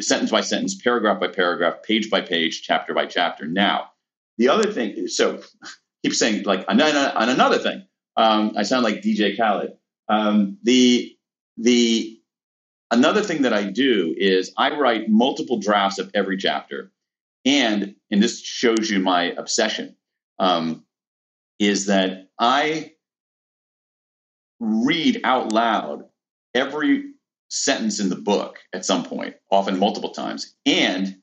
[0.00, 3.46] sentence by sentence paragraph by paragraph page by page chapter by chapter.
[3.46, 3.90] Now
[4.38, 5.40] the other thing so
[6.04, 9.72] keep saying like on, another thing um, i sound like dj khaled.
[10.08, 11.16] Um, the
[11.56, 12.20] the
[12.90, 16.90] another thing that i do is i write multiple drafts of every chapter.
[17.44, 19.96] And and this shows you my obsession
[20.38, 20.84] um,
[21.58, 22.92] is that i
[24.60, 26.04] read out loud
[26.54, 27.14] every
[27.48, 30.54] sentence in the book at some point, often multiple times.
[30.66, 31.16] And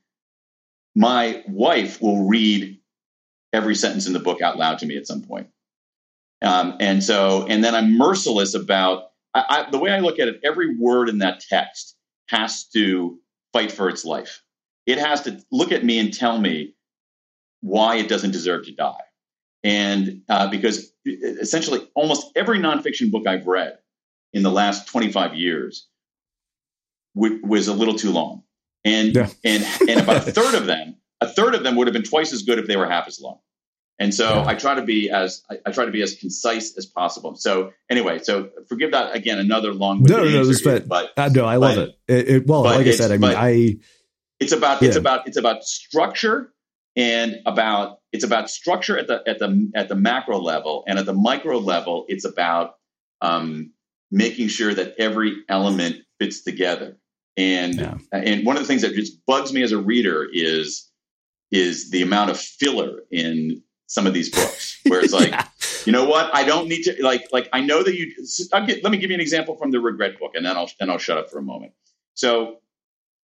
[0.95, 2.79] my wife will read
[3.53, 5.47] every sentence in the book out loud to me at some point.
[6.41, 10.27] Um, and so, and then I'm merciless about I, I, the way I look at
[10.27, 10.39] it.
[10.43, 11.95] Every word in that text
[12.27, 13.19] has to
[13.53, 14.41] fight for its life.
[14.85, 16.73] It has to look at me and tell me
[17.61, 19.03] why it doesn't deserve to die.
[19.63, 23.77] And uh, because essentially almost every nonfiction book I've read
[24.33, 25.87] in the last 25 years
[27.15, 28.43] w- was a little too long.
[28.83, 29.29] And, yeah.
[29.43, 32.33] and, and about a third of them, a third of them would have been twice
[32.33, 33.39] as good if they were half as long.
[33.99, 34.47] And so yeah.
[34.47, 37.35] I try to be as I, I, try to be as concise as possible.
[37.35, 40.01] So anyway, so forgive that again, another long.
[40.01, 41.95] No, no, no, but, but uh, no, I love but, it.
[42.07, 43.77] it, it well, like I said, I mean, I.
[44.39, 44.87] It's about yeah.
[44.87, 46.51] it's about it's about structure
[46.95, 51.05] and about it's about structure at the at the at the macro level and at
[51.05, 52.75] the micro level it's about
[53.21, 53.71] um,
[54.11, 56.97] making sure that every element fits together
[57.37, 57.97] and yeah.
[58.11, 60.89] and one of the things that just bugs me as a reader is
[61.51, 65.47] is the amount of filler in some of these books where it's like yeah.
[65.85, 68.13] you know what i don't need to like like i know that you
[68.67, 70.89] get, let me give you an example from the regret book and then i'll then
[70.89, 71.71] i'll shut up for a moment
[72.15, 72.57] so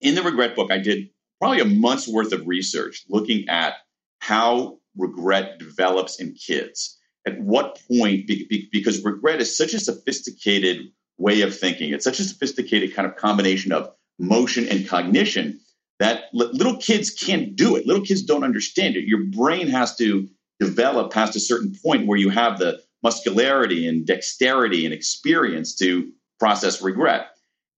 [0.02, 1.10] in the regret book i did
[1.44, 3.74] probably a month's worth of research looking at
[4.20, 6.98] how regret develops in kids.
[7.28, 8.32] At what point,
[8.72, 10.86] because regret is such a sophisticated
[11.18, 15.60] way of thinking, it's such a sophisticated kind of combination of motion and cognition
[16.00, 17.86] that little kids can't do it.
[17.86, 19.04] Little kids don't understand it.
[19.04, 20.30] Your brain has to
[20.62, 26.10] develop past a certain point where you have the muscularity and dexterity and experience to
[26.40, 27.33] process regret.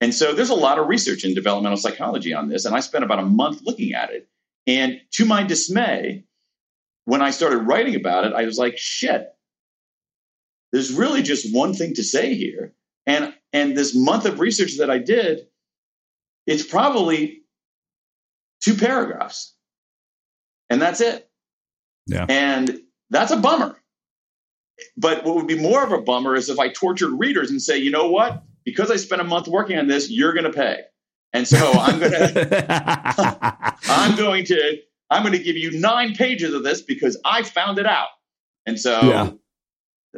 [0.05, 2.65] And so there's a lot of research in developmental psychology on this.
[2.65, 4.29] And I spent about a month looking at it.
[4.67, 6.25] And to my dismay,
[7.05, 9.33] when I started writing about it, I was like, shit,
[10.71, 12.75] there's really just one thing to say here.
[13.07, 15.47] And and this month of research that I did,
[16.45, 17.41] it's probably
[18.61, 19.55] two paragraphs.
[20.69, 21.27] And that's it.
[22.05, 22.27] Yeah.
[22.29, 22.79] And
[23.09, 23.81] that's a bummer.
[24.97, 27.79] But what would be more of a bummer is if I tortured readers and say,
[27.79, 28.43] you know what?
[28.65, 30.81] Because I spent a month working on this, you're going to pay.
[31.33, 36.53] And so I'm going to, I'm going to I'm going to give you nine pages
[36.53, 38.07] of this because I found it out.
[38.65, 39.31] And so, yeah.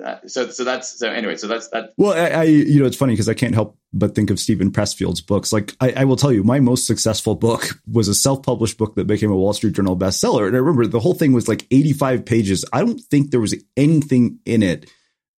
[0.02, 1.36] Uh, so, so that's so anyway.
[1.36, 1.94] So that's that.
[1.98, 4.72] Well, I, I you know, it's funny because I can't help but think of Steven
[4.72, 5.52] Pressfield's books.
[5.52, 9.08] Like, I, I, will tell you, my most successful book was a self-published book that
[9.08, 10.46] became a Wall Street Journal bestseller.
[10.46, 12.64] And I remember the whole thing was like 85 pages.
[12.72, 14.90] I don't think there was anything in it.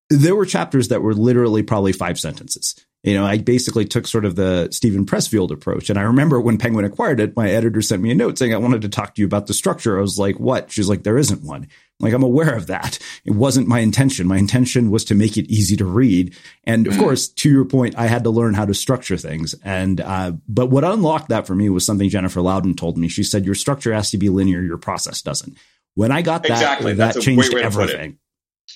[0.10, 2.76] There were chapters that were literally probably five sentences.
[3.02, 5.89] You know, I basically took sort of the Steven Pressfield approach.
[5.89, 8.58] And I remember when Penguin acquired it, my editor sent me a note saying, I
[8.58, 9.97] wanted to talk to you about the structure.
[9.97, 10.70] I was like, what?
[10.70, 11.64] She's like, there isn't one.
[11.64, 13.00] I'm like, I'm aware of that.
[13.24, 14.28] It wasn't my intention.
[14.28, 16.36] My intention was to make it easy to read.
[16.66, 17.00] And of mm.
[17.00, 19.56] course, to your point, I had to learn how to structure things.
[19.64, 23.08] And, uh, but what unlocked that for me was something Jennifer Louden told me.
[23.08, 24.62] She said, your structure has to be linear.
[24.62, 25.58] Your process doesn't.
[25.95, 26.93] When I got that, exactly.
[26.95, 28.18] that changed everything.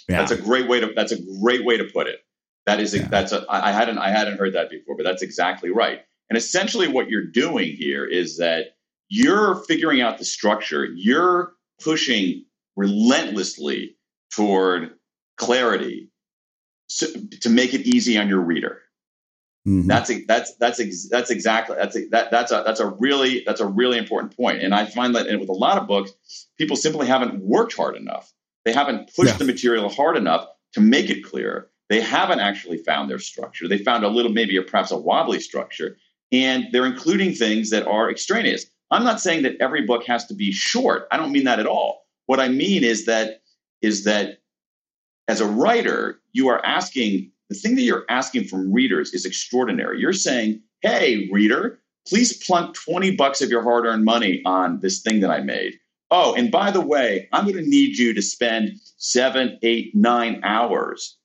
[0.07, 0.19] Yeah.
[0.19, 2.19] That's a great way to, that's a great way to put it.
[2.65, 3.07] That is yeah.
[3.07, 6.01] that's a, I hadn't I hadn't heard that before, but that's exactly right.
[6.29, 8.77] And essentially, what you're doing here is that
[9.09, 10.85] you're figuring out the structure.
[10.85, 11.53] You're
[11.83, 12.45] pushing
[12.75, 13.97] relentlessly
[14.31, 14.93] toward
[15.37, 16.09] clarity
[16.87, 17.07] so,
[17.41, 18.81] to make it easy on your reader.
[19.67, 19.87] Mm-hmm.
[19.87, 23.61] That's a, that's that's that's exactly that's a, that that's a that's a really that's
[23.61, 24.61] a really important point.
[24.61, 26.11] And I find that with a lot of books,
[26.57, 28.33] people simply haven't worked hard enough.
[28.65, 29.37] They haven't pushed yeah.
[29.37, 31.69] the material hard enough to make it clear.
[31.89, 33.67] They haven't actually found their structure.
[33.67, 35.97] They found a little, maybe a, perhaps a wobbly structure,
[36.31, 38.65] and they're including things that are extraneous.
[38.91, 41.07] I'm not saying that every book has to be short.
[41.11, 42.05] I don't mean that at all.
[42.25, 43.41] What I mean is that
[43.81, 44.39] is that
[45.27, 49.99] as a writer, you are asking the thing that you're asking from readers is extraordinary.
[49.99, 55.19] You're saying, "Hey, reader, please plunk 20 bucks of your hard-earned money on this thing
[55.19, 55.79] that I made."
[56.11, 60.41] Oh, and by the way, I'm going to need you to spend seven, eight, nine
[60.43, 61.17] hours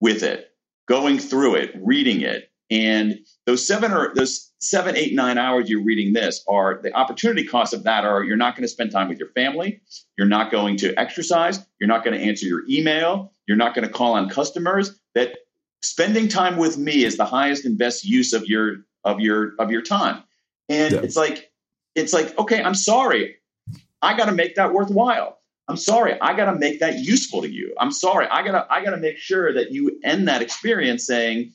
[0.00, 0.50] with it,
[0.86, 2.50] going through it, reading it.
[2.70, 7.44] And those seven or those seven, eight, nine hours you're reading this are the opportunity
[7.44, 9.80] costs of that are you're not going to spend time with your family,
[10.18, 13.86] you're not going to exercise, you're not going to answer your email, you're not going
[13.86, 14.98] to call on customers.
[15.14, 15.36] That
[15.82, 19.70] spending time with me is the highest and best use of your of your of
[19.70, 20.22] your time.
[20.68, 21.00] And yeah.
[21.00, 21.52] it's like
[21.94, 23.36] it's like okay, I'm sorry,
[24.02, 25.35] I got to make that worthwhile.
[25.68, 27.74] I'm sorry, I got to make that useful to you.
[27.78, 31.06] I'm sorry, I got to I got to make sure that you end that experience
[31.06, 31.52] saying,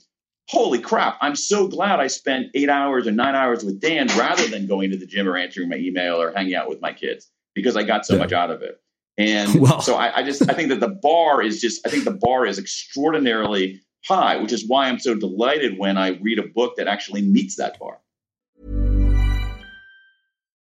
[0.50, 4.48] "Holy crap, I'm so glad I spent 8 hours or 9 hours with Dan rather
[4.48, 7.30] than going to the gym or answering my email or hanging out with my kids
[7.56, 8.20] because I got so yeah.
[8.20, 8.82] much out of it."
[9.18, 12.04] And well, so I, I just I think that the bar is just I think
[12.04, 16.48] the bar is extraordinarily high, which is why I'm so delighted when I read a
[16.48, 18.00] book that actually meets that bar.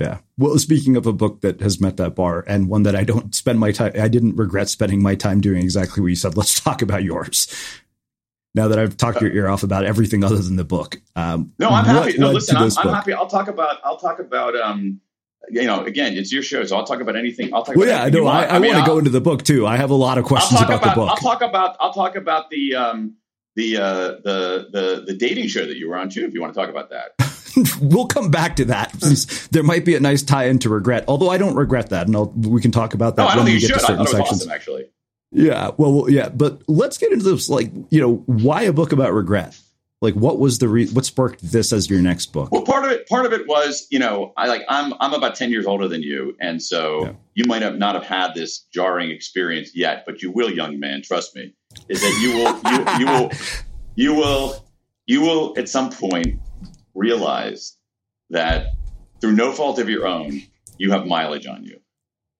[0.00, 0.20] Yeah.
[0.38, 3.34] Well, speaking of a book that has met that bar and one that I don't
[3.34, 6.38] spend my time, I didn't regret spending my time doing exactly what you said.
[6.38, 7.54] Let's talk about yours.
[8.54, 11.00] Now that I've talked your ear off about everything other than the book.
[11.14, 12.16] Um, no, I'm happy.
[12.16, 13.12] No, listen, I'm, I'm happy.
[13.12, 15.00] I'll talk about, I'll talk about, um,
[15.50, 17.52] you know, again, it's your show, so I'll talk about anything.
[17.52, 17.76] I'll talk.
[17.76, 19.66] Well, about yeah, no, I, I, I mean, want to go into the book too.
[19.66, 21.10] I have a lot of questions about, about, the book.
[21.10, 21.76] I'll talk about.
[21.78, 23.16] I'll talk about the um,
[23.54, 26.24] the uh, the the the dating show that you were on too.
[26.24, 27.12] If you want to talk about that,
[27.80, 29.00] we'll come back to that.
[29.00, 32.06] Since there might be a nice tie in to regret, although I don't regret that,
[32.06, 33.74] and I'll, we can talk about that no, when we get should.
[33.74, 34.42] to certain sections.
[34.42, 34.86] Awesome, actually.
[35.32, 37.48] Yeah, well, yeah, but let's get into this.
[37.48, 39.58] Like, you know, why a book about regret?
[40.02, 42.50] Like, what was the re- what sparked this as your next book?
[42.50, 45.34] Well, part of it, part of it was, you know, I like I'm I'm about
[45.34, 47.12] ten years older than you, and so yeah.
[47.34, 51.02] you might have not have had this jarring experience yet, but you will, young man.
[51.02, 51.54] Trust me,
[51.88, 53.30] is that you will you, you will
[53.94, 54.64] you will
[55.06, 56.40] you will at some point
[57.00, 57.76] realize
[58.30, 58.74] that
[59.20, 60.42] through no fault of your own,
[60.78, 61.80] you have mileage on you,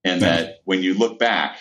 [0.03, 1.57] and that when you look back,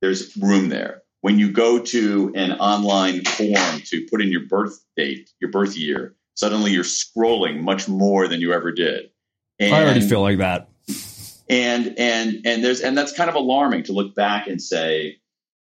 [0.00, 4.84] there's room there when you go to an online form to put in your birth
[4.96, 9.10] date, your birth year, suddenly you're scrolling much more than you ever did.
[9.58, 10.68] And, I already feel like that.
[11.50, 15.16] And and and there's and that's kind of alarming to look back and say,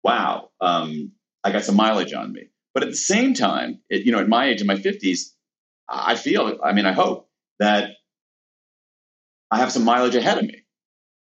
[0.03, 1.11] "Wow, um,
[1.43, 4.30] I got some mileage on me." But at the same time, it, you know, at
[4.30, 5.36] my age, in my fifties,
[5.89, 6.59] I feel.
[6.63, 7.29] I mean, I hope
[7.59, 7.91] that
[9.51, 10.63] I have some mileage ahead of me,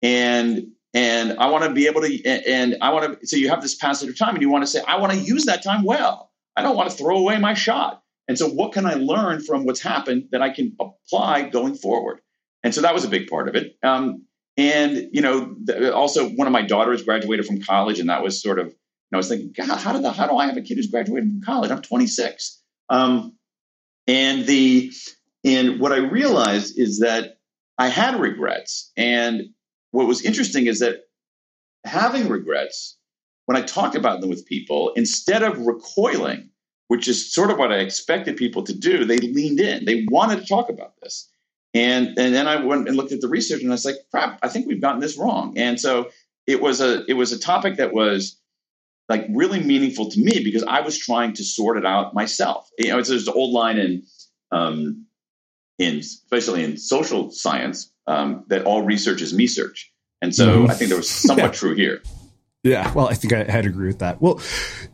[0.02, 3.62] and and I want to be able to, and I want to, so you have
[3.62, 5.84] this passage of time and you want to say, I want to use that time
[5.84, 6.32] well.
[6.56, 8.02] I don't want to throw away my shot.
[8.26, 12.20] And so, what can I learn from what's happened that I can apply going forward?
[12.62, 13.76] And so that was a big part of it.
[13.82, 14.24] Um,
[14.56, 15.56] and you know,
[15.94, 18.74] also one of my daughters graduated from college, and that was sort of,
[19.12, 21.30] I was thinking, God, how did the, how do I have a kid who's graduated
[21.30, 21.70] from college?
[21.70, 22.62] I'm 26.
[22.88, 23.36] Um,
[24.06, 24.92] and the
[25.44, 27.38] and what I realized is that
[27.78, 29.50] I had regrets, and
[29.90, 31.04] what was interesting is that
[31.84, 32.98] having regrets
[33.46, 36.50] when I talked about them with people, instead of recoiling,
[36.86, 39.86] which is sort of what I expected people to do, they leaned in.
[39.86, 41.28] They wanted to talk about this.
[41.74, 44.38] And, and then I went and looked at the research and I was like, crap,
[44.42, 45.56] I think we've gotten this wrong.
[45.56, 46.10] And so
[46.46, 48.39] it was a it was a topic that was
[49.10, 52.70] like really meaningful to me because I was trying to sort it out myself.
[52.78, 54.04] You know, it's there's an old line in
[54.52, 55.06] um,
[55.78, 59.92] in especially in social science um, that all research is me search.
[60.22, 60.70] And so mm-hmm.
[60.70, 62.02] I think that was somewhat true here.
[62.62, 64.20] Yeah, well, I think I had to agree with that.
[64.20, 64.38] Well,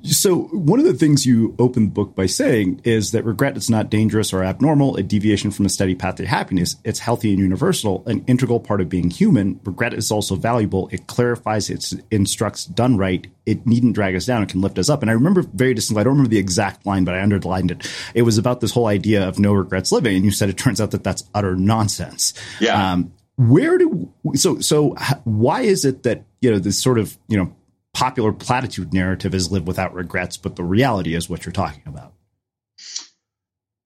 [0.03, 3.69] so one of the things you open the book by saying is that regret is
[3.69, 6.77] not dangerous or abnormal, a deviation from a steady path to happiness.
[6.85, 9.59] It's healthy and universal, an integral part of being human.
[9.65, 10.89] Regret is also valuable.
[10.93, 13.27] It clarifies, it instructs, done right.
[13.47, 14.45] It needn't drag us down.
[14.45, 15.03] It can lift us up.
[15.03, 17.91] And I remember very distinctly, I don't remember the exact line, but I underlined it.
[18.15, 20.15] It was about this whole idea of no regrets living.
[20.15, 22.33] And you said it turns out that that's utter nonsense.
[22.61, 22.93] Yeah.
[22.93, 24.95] Um, where do so so
[25.25, 27.55] why is it that you know this sort of you know
[27.97, 32.13] popular platitude narrative is live without regrets but the reality is what you're talking about.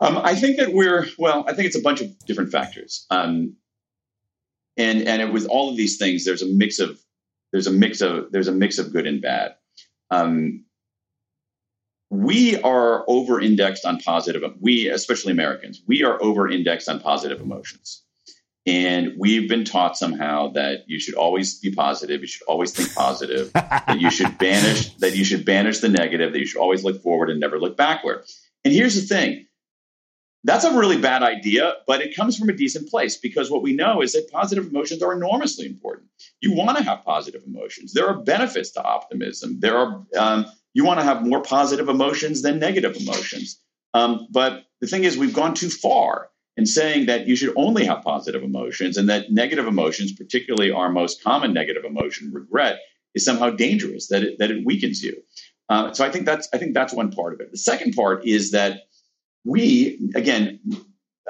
[0.01, 3.07] Um, i think that we're well i think it's a bunch of different factors.
[3.11, 3.55] Um,
[4.77, 6.99] and and with all of these things there's a mix of
[7.53, 9.55] there's a mix of there's a mix of good and bad.
[10.11, 10.65] Um,
[12.11, 17.41] we are over indexed on positive we especially americans we are over indexed on positive
[17.41, 18.03] emotions
[18.67, 22.95] and we've been taught somehow that you should always be positive, you should always think
[22.95, 26.85] positive, that you should banish that you should banish the negative, that you should always
[26.85, 28.25] look forward and never look backward.
[28.65, 29.47] And here's the thing.
[30.45, 33.75] That's a really bad idea, but it comes from a decent place because what we
[33.75, 36.09] know is that positive emotions are enormously important.
[36.41, 37.93] You want to have positive emotions.
[37.93, 39.61] There are benefits to optimism.
[39.61, 43.61] There are um, you want to have more positive emotions than negative emotions.
[43.93, 47.85] Um, but the thing is, we've gone too far and saying that you should only
[47.85, 52.81] have positive emotions and that negative emotions, particularly our most common negative emotion, regret,
[53.15, 55.17] is somehow dangerous, that it, that it weakens you.
[55.69, 57.51] Uh, so I think that's I think that's one part of it.
[57.51, 58.83] The second part is that
[59.45, 60.61] we, again,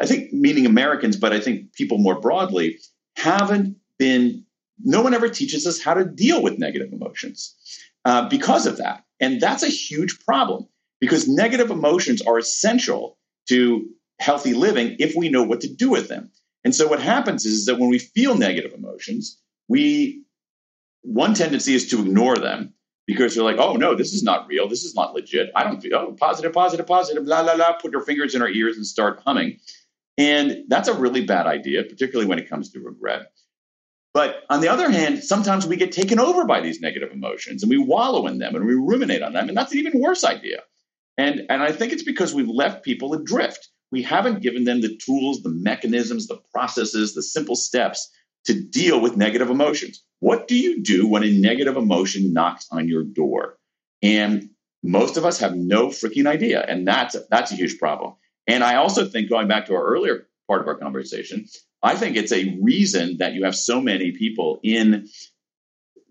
[0.01, 2.79] I think meaning Americans, but I think people more broadly,
[3.17, 4.45] haven't been.
[4.83, 7.55] No one ever teaches us how to deal with negative emotions
[8.07, 10.67] uh, because of that, and that's a huge problem
[11.01, 13.19] because negative emotions are essential
[13.49, 13.87] to
[14.21, 16.31] healthy living if we know what to do with them.
[16.63, 20.23] And so what happens is, that when we feel negative emotions, we
[21.03, 22.75] one tendency is to ignore them
[23.07, 25.51] because they're like, oh no, this is not real, this is not legit.
[25.57, 27.73] I don't feel oh, positive, positive, positive, la la la.
[27.73, 29.59] Put your fingers in our ears and start humming.
[30.19, 33.33] And that's a really bad idea, particularly when it comes to regret.
[34.13, 37.71] But on the other hand, sometimes we get taken over by these negative emotions and
[37.71, 39.49] we wallow in them and we ruminate on them.
[39.49, 40.63] And that's an even worse idea.
[41.17, 44.97] And, and I think it's because we've left people adrift we haven't given them the
[44.97, 48.11] tools, the mechanisms, the processes, the simple steps
[48.45, 50.03] to deal with negative emotions.
[50.21, 53.59] What do you do when a negative emotion knocks on your door?
[54.03, 54.51] And
[54.83, 56.65] most of us have no freaking idea.
[56.67, 58.15] And that's a, that's a huge problem.
[58.47, 61.47] And I also think, going back to our earlier part of our conversation,
[61.83, 65.09] I think it's a reason that you have so many people in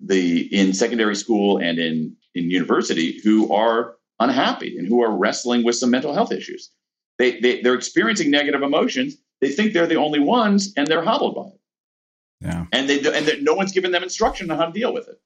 [0.01, 5.63] the in secondary school and in in university who are unhappy and who are wrestling
[5.63, 6.71] with some mental health issues
[7.20, 9.15] they, they they're experiencing negative emotions.
[9.41, 11.59] They think they're the only ones, and they're hobbled by it.
[12.41, 15.07] Yeah, and they and they, no one's given them instruction on how to deal with
[15.07, 15.20] it.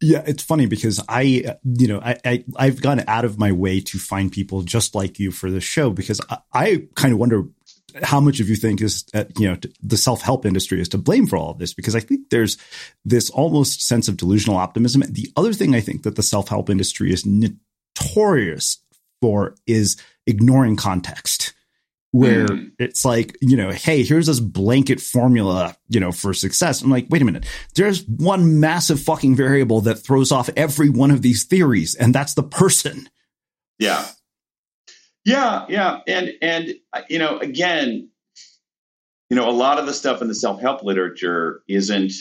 [0.00, 3.80] Yeah, it's funny because I, you know, I, I have gone out of my way
[3.80, 7.44] to find people just like you for this show because I, I kind of wonder
[8.02, 10.98] how much of you think is uh, you know the self help industry is to
[10.98, 12.58] blame for all of this because I think there's
[13.04, 15.02] this almost sense of delusional optimism.
[15.08, 18.78] The other thing I think that the self help industry is notorious
[19.20, 19.96] for is
[20.26, 21.52] ignoring context
[22.14, 22.70] where mm.
[22.78, 26.80] it's like, you know, hey, here's this blanket formula, you know, for success.
[26.80, 27.44] I'm like, wait a minute.
[27.74, 32.34] There's one massive fucking variable that throws off every one of these theories, and that's
[32.34, 33.08] the person.
[33.80, 34.06] Yeah.
[35.24, 36.00] Yeah, yeah.
[36.06, 36.74] And and
[37.08, 38.08] you know, again,
[39.28, 42.12] you know, a lot of the stuff in the self-help literature isn't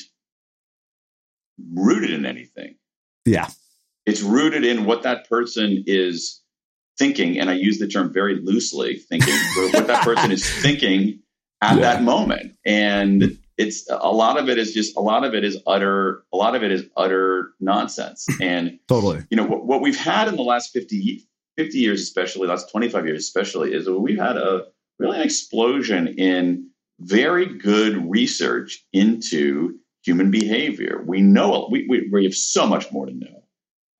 [1.71, 2.77] rooted in anything.
[3.25, 3.49] Yeah.
[4.07, 6.41] It's rooted in what that person is
[6.97, 9.33] thinking, and I use the term very loosely, thinking
[9.73, 11.19] what that person is thinking
[11.61, 11.81] at yeah.
[11.81, 12.55] that moment.
[12.65, 16.37] And it's a lot of it is just a lot of it is utter a
[16.37, 18.27] lot of it is utter nonsense.
[18.41, 21.23] And totally, you know, what, what we've had in the last 50,
[21.57, 24.65] 50 years, especially last 25 years, especially, is we've had a
[24.99, 26.69] really an explosion in
[26.99, 31.03] very good research into human behavior.
[31.05, 33.42] We know we, we, we have so much more to know.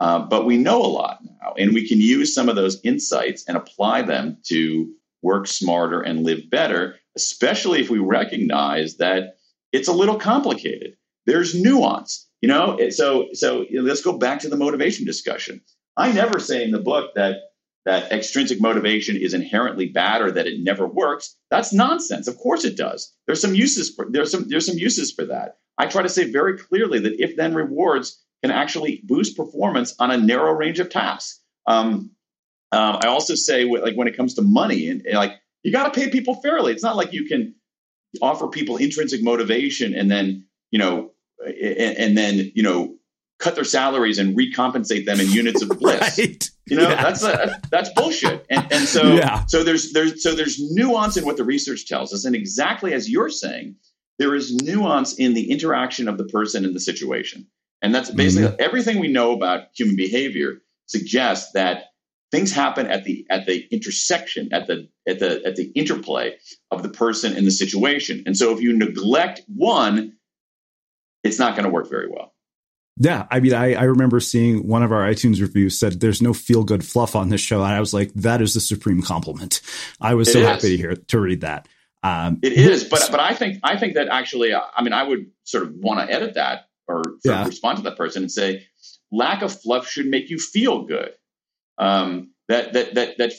[0.03, 3.45] Uh, but we know a lot now, and we can use some of those insights
[3.47, 9.37] and apply them to work smarter and live better, especially if we recognize that
[9.71, 10.97] it's a little complicated.
[11.25, 12.27] There's nuance.
[12.41, 15.61] You know, so so let's go back to the motivation discussion.
[15.95, 17.37] I never say in the book that
[17.85, 21.37] that extrinsic motivation is inherently bad or that it never works.
[21.49, 22.27] That's nonsense.
[22.27, 23.13] Of course it does.
[23.25, 25.59] There's some uses for there's some there's some uses for that.
[25.77, 30.11] I try to say very clearly that if then rewards can actually boost performance on
[30.11, 31.39] a narrow range of tasks.
[31.65, 32.11] Um,
[32.73, 35.91] um, I also say like when it comes to money and, and like you got
[35.91, 36.73] to pay people fairly.
[36.73, 37.55] It's not like you can
[38.21, 41.11] offer people intrinsic motivation and then you know
[41.45, 42.95] and, and then you know
[43.39, 46.17] cut their salaries and recompensate them in units of bliss.
[46.17, 46.49] right.
[46.65, 47.21] You know, yes.
[47.21, 48.45] that's a, that's bullshit.
[48.49, 49.45] And, and so yeah.
[49.47, 53.09] so there's there's so there's nuance in what the research tells us, and exactly as
[53.09, 53.75] you're saying,
[54.19, 57.47] there is nuance in the interaction of the person and the situation,
[57.83, 58.61] and that's basically mm-hmm.
[58.61, 61.91] everything we know about human behavior suggests that
[62.31, 66.35] things happen at the at the intersection at the at the at the interplay
[66.71, 70.13] of the person and the situation and so if you neglect one
[71.23, 72.33] it's not going to work very well
[72.95, 76.31] yeah, I mean, I, I remember seeing one of our iTunes reviews said there's no
[76.31, 79.61] feel good fluff on this show, and I was like, that is the supreme compliment.
[79.99, 80.45] I was it so is.
[80.45, 81.67] happy to hear to read that.
[82.03, 85.31] Um, it is, but but I think I think that actually, I mean, I would
[85.43, 87.45] sort of want to edit that or yeah.
[87.45, 88.65] respond to that person and say,
[89.11, 91.11] lack of fluff should make you feel good.
[91.77, 93.33] Um, that that that that,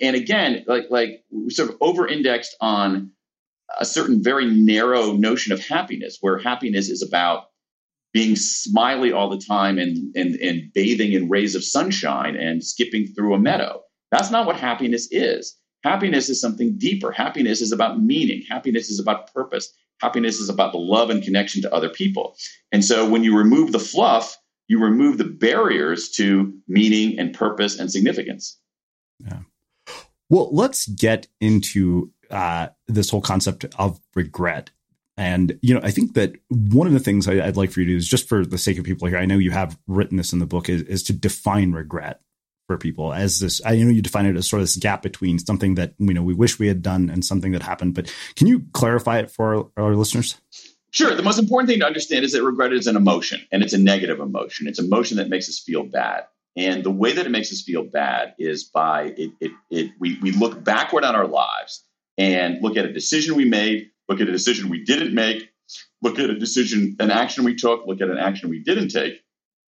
[0.00, 3.10] and again, like like we sort of over indexed on
[3.78, 7.46] a certain very narrow notion of happiness, where happiness is about
[8.14, 13.08] being smiley all the time and, and, and bathing in rays of sunshine and skipping
[13.08, 13.82] through a meadow.
[14.12, 15.58] That's not what happiness is.
[15.82, 17.10] Happiness is something deeper.
[17.10, 18.42] Happiness is about meaning.
[18.48, 19.74] Happiness is about purpose.
[20.04, 22.36] Happiness is about the love and connection to other people.
[22.72, 24.36] And so when you remove the fluff,
[24.68, 28.60] you remove the barriers to meaning and purpose and significance.
[29.18, 29.38] Yeah.
[30.28, 34.68] Well, let's get into uh, this whole concept of regret.
[35.16, 37.86] And, you know, I think that one of the things I, would like for you
[37.86, 40.18] to do is just for the sake of people here, I know you have written
[40.18, 42.20] this in the book, is, is to define regret
[42.66, 43.60] for people as this.
[43.64, 46.22] I know you define it as sort of this gap between something that, you know,
[46.22, 47.94] we wish we had done and something that happened.
[47.94, 50.40] But can you clarify it for our, our listeners?
[50.90, 51.14] Sure.
[51.14, 53.78] The most important thing to understand is that regret is an emotion and it's a
[53.78, 54.66] negative emotion.
[54.66, 56.24] It's an emotion that makes us feel bad.
[56.56, 60.18] And the way that it makes us feel bad is by it, it, it we,
[60.20, 61.84] we look backward on our lives
[62.16, 65.50] and look at a decision we made look at a decision we didn't make,
[66.02, 69.20] look at a decision, an action we took, look at an action we didn't take,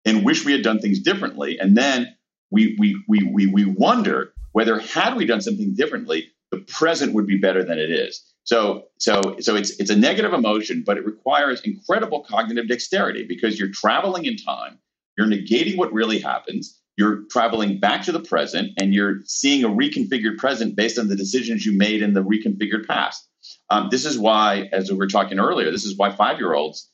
[0.03, 1.59] and wish we had done things differently.
[1.59, 2.15] And then
[2.51, 7.27] we we we we, we wonder whether had we done something differently, the present would
[7.27, 8.23] be better than it is.
[8.43, 13.59] So so so it's it's a negative emotion, but it requires incredible cognitive dexterity because
[13.59, 14.79] you're traveling in time,
[15.17, 19.69] you're negating what really happens, you're traveling back to the present, and you're seeing a
[19.69, 23.27] reconfigured present based on the decisions you made in the reconfigured past.
[23.69, 26.89] Um, this is why, as we were talking earlier, this is why five year olds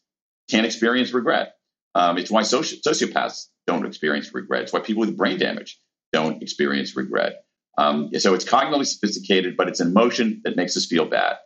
[0.50, 1.54] can't experience regret.
[1.96, 4.64] Um, it's why soci- sociopaths don't experience regret.
[4.64, 5.80] It's why people with brain damage
[6.12, 7.46] don't experience regret.
[7.78, 11.38] Um, so it's cognitively sophisticated, but it's an emotion that makes us feel bad.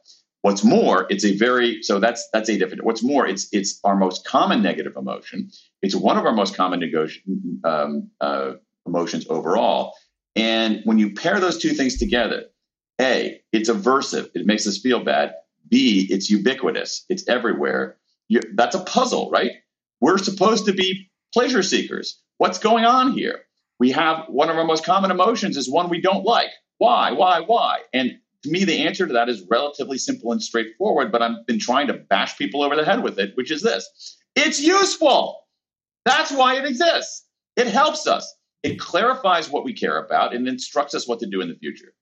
[0.41, 2.83] What's more, it's a very so that's that's a different.
[2.83, 5.49] What's more, it's it's our most common negative emotion.
[5.81, 7.21] It's one of our most common negoti-
[7.63, 8.53] um, uh,
[8.85, 9.93] emotions overall.
[10.35, 12.45] And when you pair those two things together,
[12.99, 14.29] a, it's aversive.
[14.35, 15.33] It makes us feel bad.
[15.67, 17.05] B, it's ubiquitous.
[17.09, 17.97] It's everywhere.
[18.27, 19.51] You're, that's a puzzle, right?
[20.01, 22.21] We're supposed to be pleasure seekers.
[22.37, 23.41] What's going on here?
[23.77, 26.51] We have one of our most common emotions is one we don't like.
[26.77, 27.11] Why?
[27.11, 27.41] Why?
[27.41, 27.79] Why?
[27.93, 31.59] And to me, the answer to that is relatively simple and straightforward, but I've been
[31.59, 35.41] trying to bash people over the head with it, which is this it's useful.
[36.05, 37.25] That's why it exists.
[37.57, 38.33] It helps us.
[38.63, 41.93] It clarifies what we care about and instructs us what to do in the future.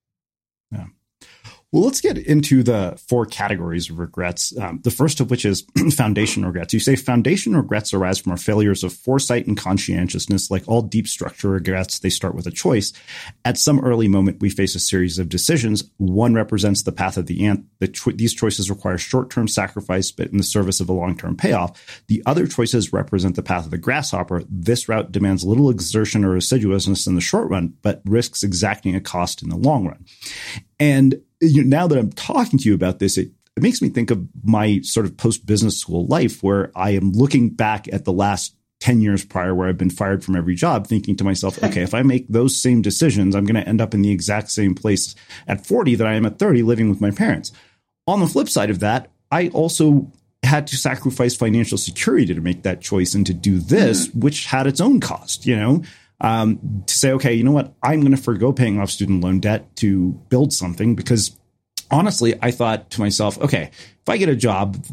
[1.74, 4.56] Well, let's get into the four categories of regrets.
[4.60, 5.66] Um, the first of which is
[5.96, 6.72] foundation regrets.
[6.72, 10.52] You say foundation regrets arise from our failures of foresight and conscientiousness.
[10.52, 12.94] Like all deep structure regrets, they start with a choice.
[13.44, 15.84] At some early moment, we face a series of decisions.
[15.98, 17.66] One represents the path of the ant.
[17.80, 22.04] The cho- these choices require short-term sacrifice, but in the service of a long-term payoff.
[22.06, 24.44] The other choices represent the path of the grasshopper.
[24.48, 29.02] This route demands little exertion or assiduousness in the short run, but risks exacting a
[29.02, 30.06] cost in the long run.
[30.80, 33.90] And you know, now that I'm talking to you about this, it, it makes me
[33.90, 38.06] think of my sort of post business school life where I am looking back at
[38.06, 41.62] the last 10 years prior where I've been fired from every job, thinking to myself,
[41.64, 44.52] okay, if I make those same decisions, I'm going to end up in the exact
[44.52, 45.16] same place
[45.48, 47.52] at 40 that I am at 30 living with my parents.
[48.08, 50.12] On the flip side of that, I also
[50.44, 54.22] had to sacrifice financial security to make that choice and to do this, mm.
[54.22, 55.84] which had its own cost, you know?
[56.24, 57.74] Um, to say, okay, you know what?
[57.84, 61.38] I'm going to forego paying off student loan debt to build something because
[61.92, 64.84] honestly, I thought to myself, okay, if I get a job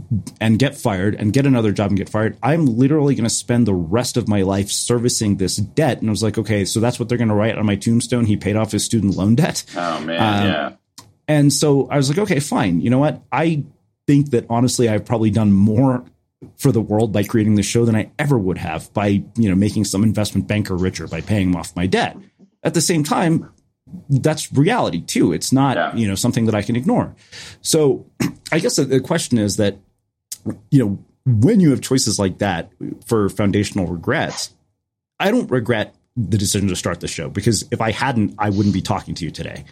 [0.40, 3.66] and get fired and get another job and get fired, I'm literally going to spend
[3.66, 6.00] the rest of my life servicing this debt.
[6.00, 8.26] And I was like, okay, so that's what they're going to write on my tombstone.
[8.26, 9.64] He paid off his student loan debt.
[9.76, 10.72] Oh man, um, yeah.
[11.26, 12.80] And so I was like, okay, fine.
[12.80, 13.22] You know what?
[13.32, 13.64] I
[14.06, 16.04] think that honestly, I've probably done more
[16.56, 19.54] for the world by creating this show than I ever would have by, you know,
[19.54, 22.16] making some investment banker richer by paying off my debt.
[22.62, 23.50] At the same time,
[24.08, 25.32] that's reality too.
[25.32, 25.94] It's not, yeah.
[25.94, 27.14] you know, something that I can ignore.
[27.60, 28.06] So
[28.52, 29.78] I guess the, the question is that,
[30.70, 32.70] you know, when you have choices like that
[33.06, 34.54] for foundational regrets,
[35.18, 38.74] I don't regret the decision to start the show because if I hadn't, I wouldn't
[38.74, 39.64] be talking to you today.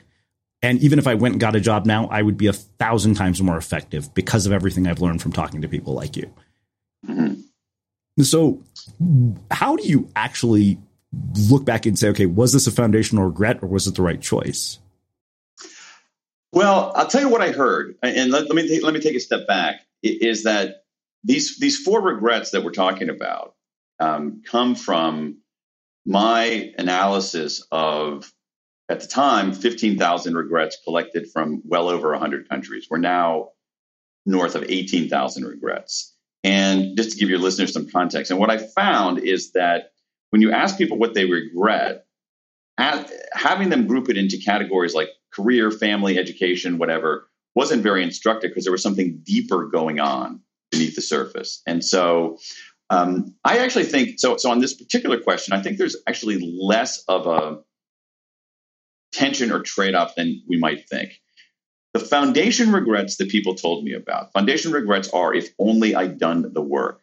[0.61, 3.15] And even if I went and got a job now, I would be a thousand
[3.15, 6.33] times more effective because of everything I've learned from talking to people like you.
[7.09, 8.23] Mm-hmm.
[8.23, 8.63] So,
[9.51, 10.79] how do you actually
[11.49, 14.21] look back and say, okay, was this a foundational regret or was it the right
[14.21, 14.79] choice?
[16.53, 19.15] Well, I'll tell you what I heard, and let, let me take, let me take
[19.15, 19.83] a step back.
[20.03, 20.85] Is that
[21.25, 23.55] these these four regrets that we're talking about
[24.01, 25.39] um, come from
[26.07, 28.33] my analysis of
[28.89, 32.87] at the time 15,000 regrets collected from well over 100 countries.
[32.89, 33.51] We're now
[34.25, 36.15] north of 18,000 regrets.
[36.49, 39.93] And just to give your listeners some context, and what I found is that
[40.31, 42.07] when you ask people what they regret,
[43.35, 48.65] having them group it into categories like career, family, education, whatever, wasn't very instructive because
[48.65, 50.41] there was something deeper going on
[50.71, 51.61] beneath the surface.
[51.67, 52.39] And so
[52.89, 54.39] um, I actually think so.
[54.39, 57.59] So on this particular question, I think there's actually less of a
[59.13, 61.21] tension or trade off than we might think.
[61.99, 66.53] The foundation regrets that people told me about, foundation regrets are if only I'd done
[66.53, 67.03] the work,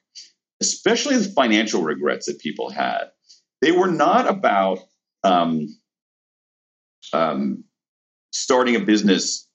[0.62, 3.12] especially the financial regrets that people had.
[3.62, 4.80] They were not about
[5.24, 5.68] um,
[7.12, 7.66] um,
[8.32, 9.50] starting a business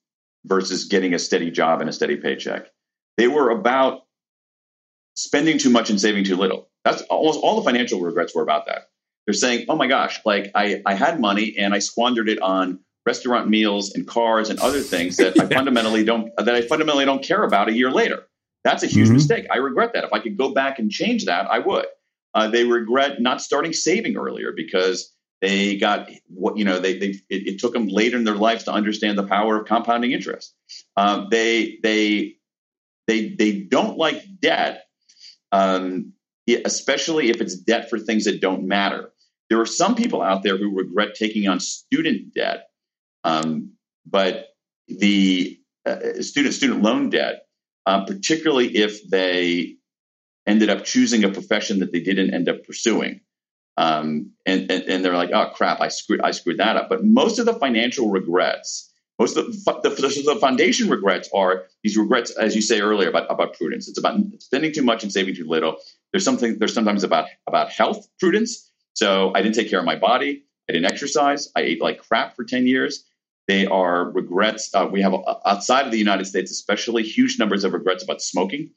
[0.45, 2.67] versus getting a steady job and a steady paycheck.
[3.17, 4.03] They were about
[5.17, 6.69] spending too much and saving too little.
[6.85, 8.91] That's almost all the financial regrets were about that.
[9.27, 12.81] They're saying, oh my gosh, like I, I had money and I squandered it on
[13.07, 17.23] restaurant meals and cars and other things that I fundamentally don't that I fundamentally don't
[17.23, 18.27] care about a year later.
[18.65, 19.15] That's a huge mm-hmm.
[19.15, 19.47] mistake.
[19.51, 20.05] I regret that.
[20.05, 21.87] If I could go back and change that, I would.
[22.35, 26.79] Uh, they regret not starting saving earlier because they got what you know.
[26.79, 29.67] They, they it, it, took them later in their lives to understand the power of
[29.67, 30.55] compounding interest.
[30.97, 32.37] Um, they they
[33.07, 34.85] they they don't like debt,
[35.51, 36.13] um,
[36.65, 39.11] especially if it's debt for things that don't matter.
[39.49, 42.70] There are some people out there who regret taking on student debt,
[43.25, 43.73] um,
[44.07, 44.49] but
[44.89, 47.47] the uh, student student loan debt,
[47.87, 49.77] uh, particularly if they
[50.47, 53.21] ended up choosing a profession that they didn't end up pursuing,
[53.77, 56.89] um, and, and, and they're like, oh crap, I screwed I screwed that up.
[56.89, 61.97] But most of the financial regrets, most of the, the, the foundation regrets are these
[61.97, 63.89] regrets, as you say earlier, about about prudence.
[63.89, 65.77] It's about spending too much and saving too little.
[66.13, 66.59] There's something.
[66.59, 70.45] There's sometimes about about health prudence so I didn't take care of my body.
[70.69, 71.51] I didn't exercise.
[71.57, 73.05] I ate like crap for 10 years.
[73.51, 74.73] They are regrets.
[74.73, 78.23] Uh, we have uh, outside of the United States, especially huge numbers of regrets about
[78.23, 78.71] smoking.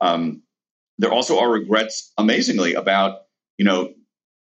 [0.00, 0.42] Um,
[0.98, 3.22] there also are regrets, amazingly, about
[3.58, 3.92] you know,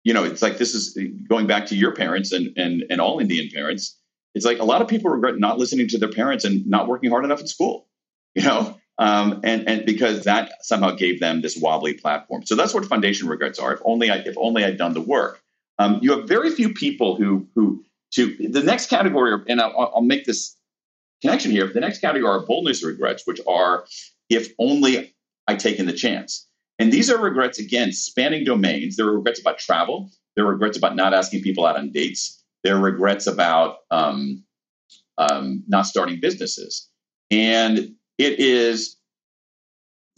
[0.03, 0.99] you know, it's like this is
[1.29, 3.97] going back to your parents and and and all Indian parents.
[4.35, 7.11] It's like a lot of people regret not listening to their parents and not working
[7.11, 7.87] hard enough in school.
[8.35, 12.45] You know, um, and and because that somehow gave them this wobbly platform.
[12.45, 13.73] So that's what foundation regrets are.
[13.73, 15.41] If only I if only I'd done the work.
[15.79, 20.03] Um, you have very few people who who to the next category, and I'll, I'll
[20.03, 20.57] make this
[21.23, 21.67] connection here.
[21.73, 23.85] The next category are boldness regrets, which are
[24.29, 25.15] if only
[25.47, 26.47] I'd taken the chance.
[26.79, 28.97] And these are regrets again spanning domains.
[28.97, 30.11] There are regrets about travel.
[30.35, 32.43] There are regrets about not asking people out on dates.
[32.65, 34.45] There are regrets about um,
[35.19, 36.89] um, not starting businesses.
[37.31, 37.79] And
[38.19, 38.97] it is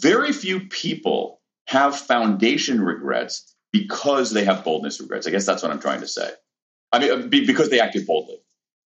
[0.00, 5.26] very few people have foundation regrets because they have boldness regrets.
[5.26, 6.30] I guess that's what I'm trying to say.
[6.92, 8.36] I mean, because they acted boldly.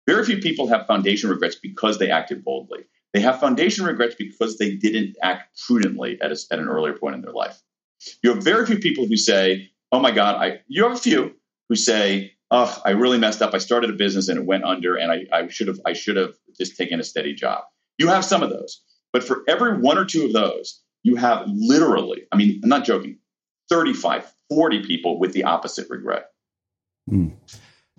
[0.07, 2.85] Very few people have foundation regrets because they acted boldly.
[3.13, 7.17] They have foundation regrets because they didn't act prudently at, a, at an earlier point
[7.17, 7.61] in their life.
[8.23, 10.61] You have very few people who say, "Oh my God," I.
[10.69, 11.35] You have a few
[11.69, 13.55] who say, "Oh, I really messed up.
[13.55, 16.17] I started a business and it went under, and I, I should have I should
[16.17, 17.65] have just taken a steady job."
[17.99, 18.83] You have some of those.
[19.13, 22.85] But for every one or two of those, you have literally, I mean, I'm not
[22.85, 23.19] joking,
[23.71, 26.27] 35, 40 people with the opposite regret.
[27.11, 27.33] Mm.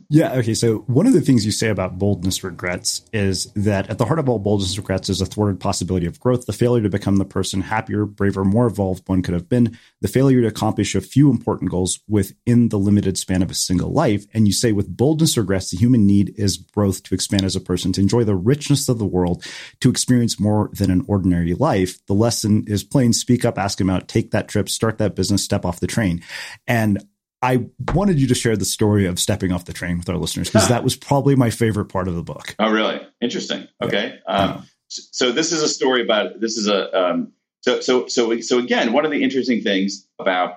[0.09, 0.33] Yeah.
[0.35, 0.53] Okay.
[0.53, 4.19] So one of the things you say about boldness regrets is that at the heart
[4.19, 7.25] of all boldness regrets is a thwarted possibility of growth, the failure to become the
[7.25, 11.29] person happier, braver, more evolved one could have been, the failure to accomplish a few
[11.29, 14.25] important goals within the limited span of a single life.
[14.33, 17.61] And you say with boldness regrets, the human need is growth to expand as a
[17.61, 19.43] person, to enjoy the richness of the world,
[19.81, 22.05] to experience more than an ordinary life.
[22.05, 25.43] The lesson is plain, speak up, ask him out, take that trip, start that business,
[25.43, 26.21] step off the train.
[26.65, 27.03] And
[27.41, 30.49] I wanted you to share the story of stepping off the train with our listeners
[30.49, 32.55] because that was probably my favorite part of the book.
[32.59, 32.99] Oh, really?
[33.21, 33.67] Interesting.
[33.81, 34.19] Okay.
[34.27, 34.33] Yeah.
[34.33, 38.59] Um, so this is a story about this is a um, so so so so
[38.59, 40.55] again one of the interesting things about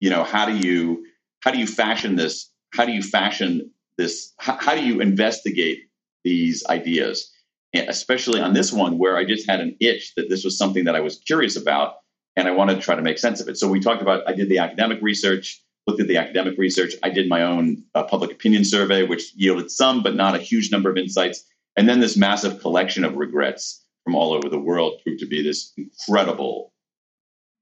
[0.00, 1.04] you know how do you
[1.40, 5.84] how do you fashion this how do you fashion this how, how do you investigate
[6.24, 7.32] these ideas
[7.72, 10.84] and especially on this one where I just had an itch that this was something
[10.84, 11.94] that I was curious about
[12.36, 13.56] and I wanted to try to make sense of it.
[13.56, 16.94] So we talked about I did the academic research looked at the academic research.
[17.02, 20.70] I did my own uh, public opinion survey, which yielded some, but not a huge
[20.70, 21.44] number of insights.
[21.76, 25.42] And then this massive collection of regrets from all over the world proved to be
[25.42, 26.72] this incredible,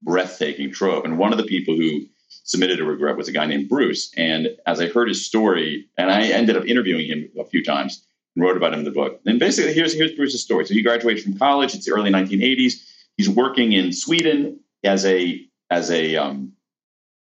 [0.01, 1.05] breathtaking trove.
[1.05, 4.11] And one of the people who submitted a regret was a guy named Bruce.
[4.17, 8.05] And as I heard his story, and I ended up interviewing him a few times
[8.35, 9.19] and wrote about him in the book.
[9.25, 10.65] And basically, here's, here's Bruce's story.
[10.65, 11.75] So he graduated from college.
[11.75, 12.73] It's the early 1980s.
[13.17, 16.53] He's working in Sweden as a as a um,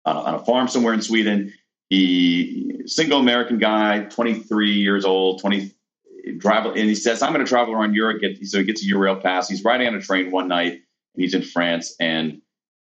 [0.04, 1.52] on a, on a farm somewhere in Sweden.
[1.90, 5.70] He single American guy, 23 years old, 20
[6.38, 8.86] drive, and he says, "I'm going to travel around Europe." Get, so he gets a
[8.86, 9.48] Eurail pass.
[9.48, 12.40] He's riding on a train one night, and he's in France, and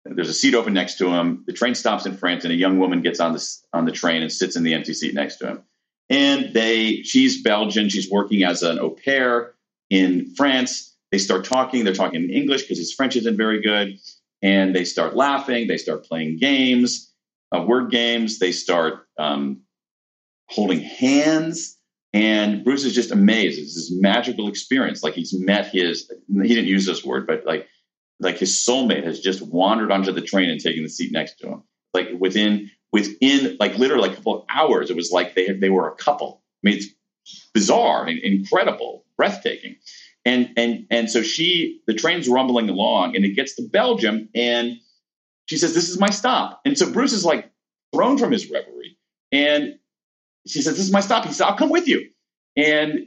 [0.04, 1.42] there's a seat open next to him.
[1.46, 4.22] The train stops in France, and a young woman gets on the on the train
[4.22, 5.62] and sits in the empty seat next to him.
[6.08, 7.88] And they, she's Belgian.
[7.88, 9.54] She's working as an au pair
[9.90, 10.94] in France.
[11.10, 11.84] They start talking.
[11.84, 13.98] They're talking in English because his French isn't very good
[14.42, 15.66] and they start laughing.
[15.66, 17.12] They start playing games,
[17.54, 18.38] uh, word games.
[18.38, 19.62] They start um,
[20.48, 21.78] holding hands.
[22.12, 23.58] And Bruce is just amazed.
[23.58, 25.02] It's this magical experience.
[25.02, 27.66] Like he's met his, he didn't use this word, but like,
[28.20, 31.48] like his soulmate has just wandered onto the train and taken the seat next to
[31.48, 31.62] him.
[31.92, 35.68] Like within, within like literally a couple of hours, it was like they had, they
[35.68, 36.42] were a couple.
[36.64, 36.88] I mean, it's
[37.52, 39.76] bizarre and incredible, breathtaking.
[40.26, 44.76] And and and so she, the train's rumbling along, and it gets to Belgium, and
[45.46, 47.50] she says, "This is my stop." And so Bruce is like
[47.94, 48.98] thrown from his reverie,
[49.32, 49.78] and
[50.46, 52.10] she says, "This is my stop." He says, "I'll come with you."
[52.56, 53.06] And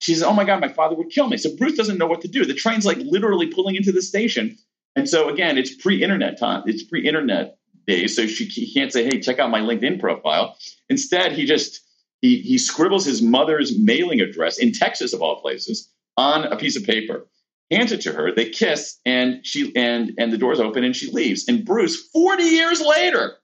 [0.00, 2.22] she says, "Oh my God, my father would kill me." So Bruce doesn't know what
[2.22, 2.46] to do.
[2.46, 4.56] The train's like literally pulling into the station,
[4.96, 6.62] and so again, it's pre-internet time.
[6.66, 10.56] It's pre-internet days, so she he can't say, "Hey, check out my LinkedIn profile."
[10.88, 11.82] Instead, he just
[12.22, 16.76] he he scribbles his mother's mailing address in Texas, of all places, on a piece
[16.76, 17.26] of paper,
[17.70, 18.32] hands it to her.
[18.34, 21.48] They kiss, and she and and the doors open, and she leaves.
[21.48, 23.36] And Bruce, forty years later,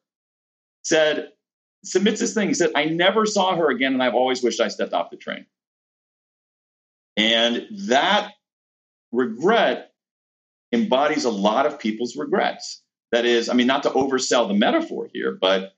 [0.82, 1.30] said
[1.84, 2.48] submits this thing.
[2.48, 5.16] He said, "I never saw her again, and I've always wished I stepped off the
[5.16, 5.46] train."
[7.16, 8.32] And that
[9.12, 9.92] regret
[10.72, 12.82] embodies a lot of people's regrets.
[13.12, 15.72] That is, I mean, not to oversell the metaphor here, but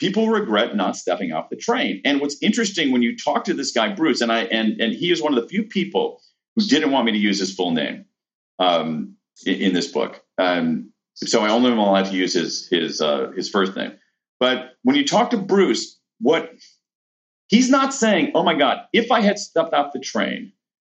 [0.00, 2.00] people regret not stepping off the train.
[2.04, 5.12] And what's interesting when you talk to this guy Bruce, and I and and he
[5.12, 6.20] is one of the few people
[6.56, 8.06] who didn't want me to use his full name
[8.58, 9.14] um,
[9.46, 10.20] in, in, this book.
[10.38, 13.92] Um, so I only am allowed to use his his uh, his first name.
[14.40, 16.50] But when you talk to Bruce, what
[17.48, 20.52] he's not saying, "Oh my God, if I had stepped off the train,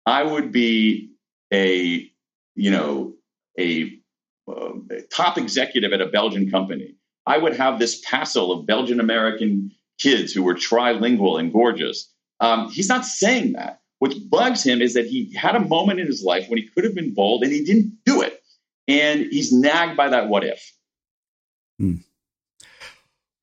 [0.07, 1.11] I would be
[1.53, 2.09] a
[2.55, 3.14] you know
[3.59, 3.98] a,
[4.48, 6.94] uh, a top executive at a Belgian company."
[7.27, 12.12] I would have this passel of Belgian American kids who were trilingual and gorgeous.
[12.41, 13.81] Um, he's not saying that.
[13.99, 16.83] What bugs him is that he had a moment in his life when he could
[16.83, 18.43] have been bold and he didn't do it.
[18.89, 20.61] And he's nagged by that what if.
[21.79, 21.95] Hmm.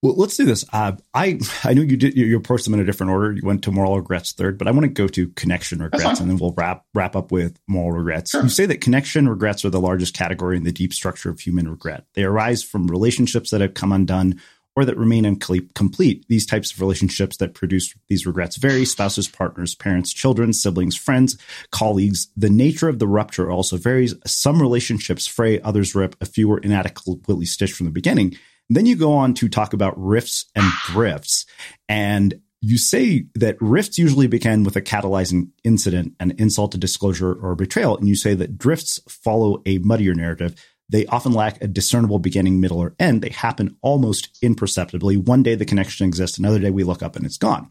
[0.02, 0.64] Well, let's do this.
[0.72, 3.34] Uh, I I know you did you, you approached them in a different order.
[3.34, 6.30] You went to moral regrets third, but I want to go to connection regrets, and
[6.30, 8.32] then we'll wrap wrap up with moral regrets.
[8.32, 8.44] Sure.
[8.44, 11.68] You say that connection regrets are the largest category in the deep structure of human
[11.68, 12.06] regret.
[12.14, 14.40] They arise from relationships that have come undone
[14.76, 16.26] or that remain incomplete.
[16.30, 21.38] These types of relationships that produce these regrets vary: spouses, partners, parents, children, siblings, friends,
[21.72, 22.30] colleagues.
[22.38, 24.16] The nature of the rupture also varies.
[24.26, 26.16] Some relationships fray, others rip.
[26.22, 28.38] A few are inadequately stitched from the beginning
[28.70, 31.46] then you go on to talk about rifts and drifts.
[31.88, 37.34] And you say that rifts usually begin with a catalyzing incident, an insult, a disclosure,
[37.34, 37.98] or betrayal.
[37.98, 40.62] And you say that drifts follow a muddier narrative.
[40.90, 43.22] They often lack a discernible beginning, middle, or end.
[43.22, 45.18] They happen almost imperceptibly.
[45.18, 47.70] One day the connection exists, another day we look up and it's gone.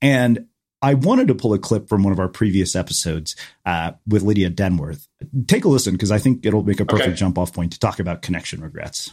[0.00, 0.46] And
[0.80, 4.50] I wanted to pull a clip from one of our previous episodes uh, with Lydia
[4.50, 5.08] Denworth.
[5.46, 7.16] Take a listen because I think it'll make a perfect okay.
[7.16, 9.12] jump off point to talk about connection regrets.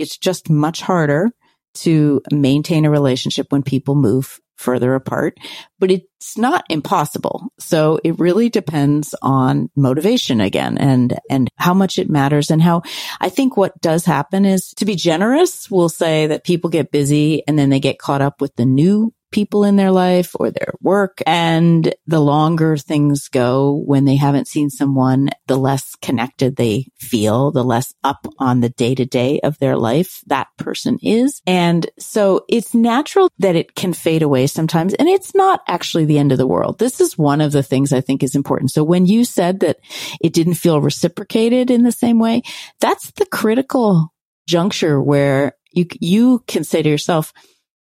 [0.00, 1.30] It's just much harder
[1.74, 5.38] to maintain a relationship when people move further apart,
[5.78, 7.48] but it's not impossible.
[7.58, 12.82] So it really depends on motivation again and, and how much it matters and how
[13.20, 17.42] I think what does happen is to be generous, we'll say that people get busy
[17.48, 20.74] and then they get caught up with the new people in their life or their
[20.80, 21.22] work.
[21.26, 27.50] And the longer things go when they haven't seen someone, the less connected they feel,
[27.50, 31.40] the less up on the day to day of their life that person is.
[31.46, 34.94] And so it's natural that it can fade away sometimes.
[34.94, 36.78] And it's not actually the end of the world.
[36.78, 38.70] This is one of the things I think is important.
[38.70, 39.78] So when you said that
[40.20, 42.42] it didn't feel reciprocated in the same way,
[42.80, 44.12] that's the critical
[44.46, 47.32] juncture where you, you can say to yourself,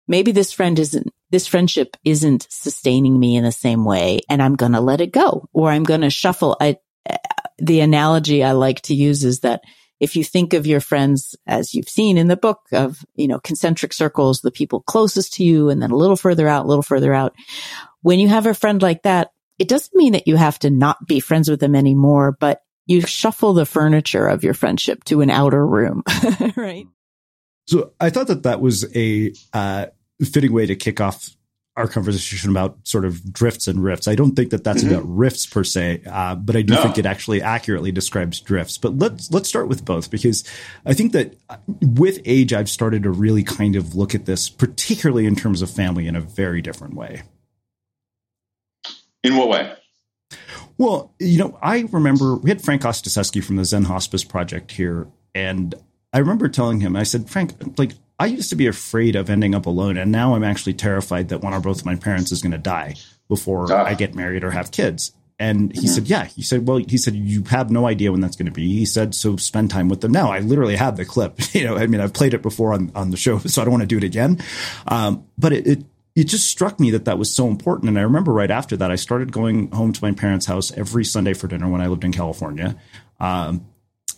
[0.08, 4.54] maybe this friend isn't this friendship isn't sustaining me in the same way and I'm
[4.54, 6.56] going to let it go or I'm going to shuffle.
[6.60, 6.76] I,
[7.58, 9.62] the analogy I like to use is that
[9.98, 13.40] if you think of your friends as you've seen in the book of, you know,
[13.40, 16.82] concentric circles, the people closest to you and then a little further out, a little
[16.84, 17.34] further out.
[18.02, 21.04] When you have a friend like that, it doesn't mean that you have to not
[21.04, 25.30] be friends with them anymore, but you shuffle the furniture of your friendship to an
[25.30, 26.04] outer room,
[26.56, 26.86] right?
[27.66, 29.86] So I thought that that was a uh,
[30.22, 31.30] fitting way to kick off
[31.76, 34.06] our conversation about sort of drifts and rifts.
[34.06, 34.94] I don't think that that's mm-hmm.
[34.94, 36.82] about rifts per se, uh, but I do no.
[36.82, 38.78] think it actually accurately describes drifts.
[38.78, 40.44] But let's let's start with both because
[40.86, 41.34] I think that
[41.80, 45.70] with age, I've started to really kind of look at this, particularly in terms of
[45.70, 47.22] family, in a very different way.
[49.24, 49.72] In what way?
[50.78, 55.08] Well, you know, I remember we had Frank Ostaseski from the Zen Hospice Project here,
[55.34, 55.74] and
[56.12, 59.54] I remember telling him, I said, Frank, like I used to be afraid of ending
[59.54, 62.42] up alone, and now I'm actually terrified that one or both of my parents is
[62.42, 62.94] going to die
[63.28, 63.84] before ah.
[63.84, 65.12] I get married or have kids.
[65.38, 65.88] And he mm-hmm.
[65.88, 66.24] said, Yeah.
[66.26, 68.72] He said, Well, he said, You have no idea when that's going to be.
[68.72, 70.30] He said, So spend time with them now.
[70.30, 71.40] I literally have the clip.
[71.54, 73.72] You know, I mean, I've played it before on, on the show, so I don't
[73.72, 74.40] want to do it again.
[74.88, 75.84] Um, but it, it,
[76.16, 77.88] it just struck me that that was so important.
[77.88, 81.04] And I remember right after that, I started going home to my parents' house every
[81.04, 82.76] Sunday for dinner when I lived in California.
[83.20, 83.66] Um,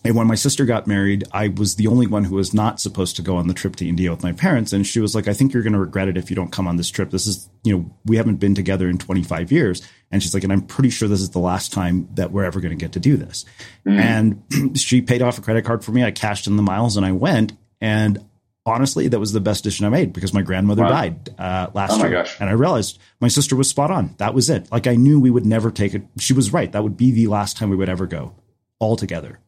[0.06, 3.16] and when my sister got married, I was the only one who was not supposed
[3.16, 4.72] to go on the trip to India with my parents.
[4.72, 6.68] And she was like, I think you're going to regret it if you don't come
[6.68, 7.10] on this trip.
[7.10, 9.82] This is, you know, we haven't been together in 25 years.
[10.12, 12.60] And she's like, and I'm pretty sure this is the last time that we're ever
[12.60, 13.46] going to get to do this.
[13.84, 13.98] Mm.
[14.52, 16.04] And she paid off a credit card for me.
[16.04, 17.54] I cashed in the miles and I went.
[17.80, 18.24] And
[18.64, 20.88] honestly, that was the best decision I made because my grandmother wow.
[20.88, 22.10] died uh, last oh year.
[22.10, 22.40] Gosh.
[22.40, 24.14] And I realized my sister was spot on.
[24.18, 24.70] That was it.
[24.70, 26.02] Like I knew we would never take it.
[26.18, 26.70] She was right.
[26.70, 28.36] That would be the last time we would ever go
[28.78, 29.40] all together.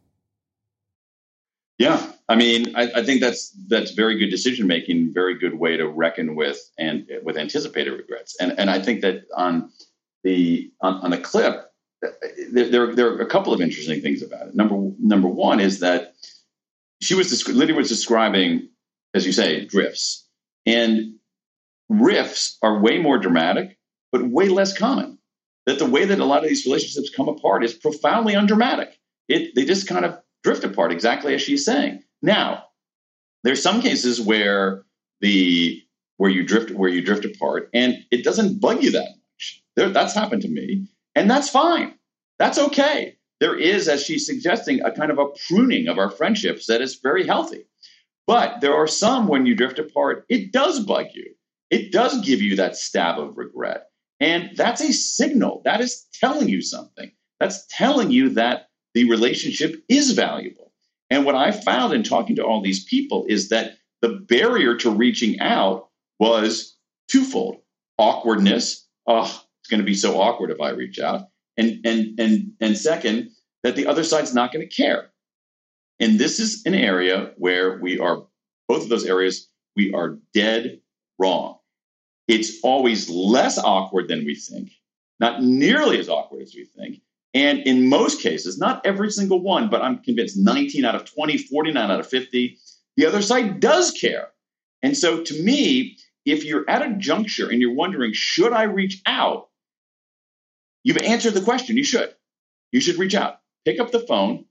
[1.78, 5.76] Yeah, I mean, I, I, think that's that's very good decision making, very good way
[5.76, 8.36] to reckon with and with anticipated regrets.
[8.40, 9.70] And and I think that on
[10.24, 11.70] the on, on the clip,
[12.52, 14.56] there, there, there are a couple of interesting things about it.
[14.56, 16.14] Number number one is that
[17.00, 18.68] she was Lydia was describing,
[19.14, 20.26] as you say, drifts,
[20.66, 21.14] and
[21.88, 23.78] rifts are way more dramatic,
[24.10, 25.18] but way less common.
[25.66, 28.98] That the way that a lot of these relationships come apart is profoundly undramatic.
[29.28, 32.02] It they just kind of drift apart, exactly as she's saying.
[32.22, 32.64] Now,
[33.44, 34.84] there's some cases where
[35.20, 35.82] the
[36.16, 39.62] where you drift where you drift apart and it doesn't bug you that much.
[39.76, 41.94] There, that's happened to me, and that's fine.
[42.38, 43.16] That's okay.
[43.40, 46.96] There is, as she's suggesting, a kind of a pruning of our friendships that is
[46.96, 47.64] very healthy.
[48.26, 51.34] But there are some when you drift apart, it does bug you.
[51.70, 53.86] It does give you that stab of regret.
[54.20, 55.62] And that's a signal.
[55.64, 57.12] That is telling you something.
[57.38, 58.67] That's telling you that
[58.98, 60.72] the relationship is valuable.
[61.08, 64.90] And what I found in talking to all these people is that the barrier to
[64.90, 65.88] reaching out
[66.18, 66.76] was
[67.08, 67.58] twofold
[67.96, 68.88] awkwardness.
[69.06, 71.28] Oh, it's going to be so awkward if I reach out.
[71.56, 73.30] And, and, and, and second,
[73.62, 75.10] that the other side's not going to care.
[76.00, 78.26] And this is an area where we are,
[78.66, 80.80] both of those areas, we are dead
[81.20, 81.58] wrong.
[82.26, 84.72] It's always less awkward than we think,
[85.20, 87.00] not nearly as awkward as we think.
[87.34, 91.36] And in most cases, not every single one, but I'm convinced 19 out of 20,
[91.38, 92.58] 49 out of 50,
[92.96, 94.28] the other side does care.
[94.82, 99.02] And so to me, if you're at a juncture and you're wondering, should I reach
[99.06, 99.48] out?
[100.84, 101.76] You've answered the question.
[101.76, 102.14] You should.
[102.72, 103.40] You should reach out.
[103.64, 104.44] Pick up the phone,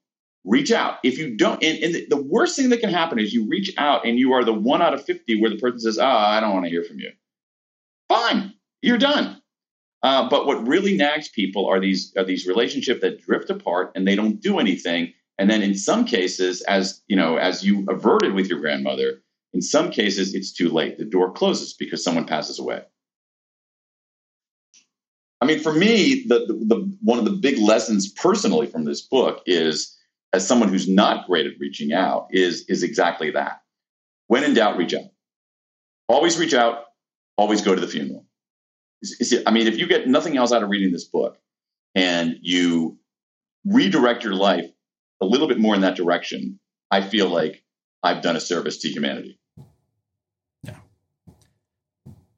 [0.44, 1.00] reach out.
[1.04, 4.06] If you don't, and, and the, worst thing that can happen is you reach out
[4.06, 6.54] and you are the one out of 50 where the person says, oh, I don't
[6.54, 7.12] want to hear from you.
[8.10, 9.42] Fine, you're done.
[10.04, 14.08] Uh, but what really nags people are these are these relationships that drift apart and
[14.08, 15.14] they don't do anything.
[15.40, 19.62] And then in some cases, as you know, as you averted with your grandmother, in
[19.62, 20.98] some cases it's too late.
[20.98, 22.84] The door closes because someone passes away.
[25.42, 29.02] I mean, for me, the, the, the one of the big lessons personally from this
[29.02, 29.96] book is,
[30.34, 33.62] as someone who's not great at reaching out, is is exactly that.
[34.28, 35.06] When in doubt, reach out.
[36.10, 36.86] always reach out,
[37.38, 38.27] always go to the funeral.
[39.46, 41.38] I mean, if you get nothing else out of reading this book
[41.96, 42.98] and you
[43.66, 44.66] redirect your life
[45.22, 46.60] a little bit more in that direction,
[46.90, 47.64] I feel like
[48.04, 49.40] I've done a service to humanity.
[50.64, 50.78] Yeah.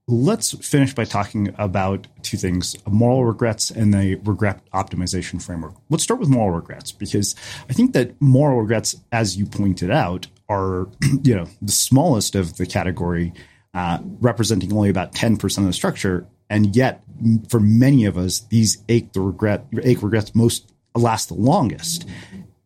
[0.08, 5.76] Let's finish by talking about two things moral regrets and the regret optimization framework.
[5.90, 7.36] Let's start with moral regrets because
[7.70, 10.88] I think that moral regrets, as you pointed out, are
[11.24, 13.34] you know the smallest of the category,
[13.74, 16.28] uh, representing only about 10% of the structure.
[16.50, 17.04] And yet,
[17.50, 22.08] for many of us, these ache the regret ache regrets most last the longest.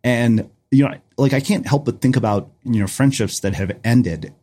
[0.04, 3.78] And you know, like I can't help but think about you know friendships that have
[3.84, 4.34] ended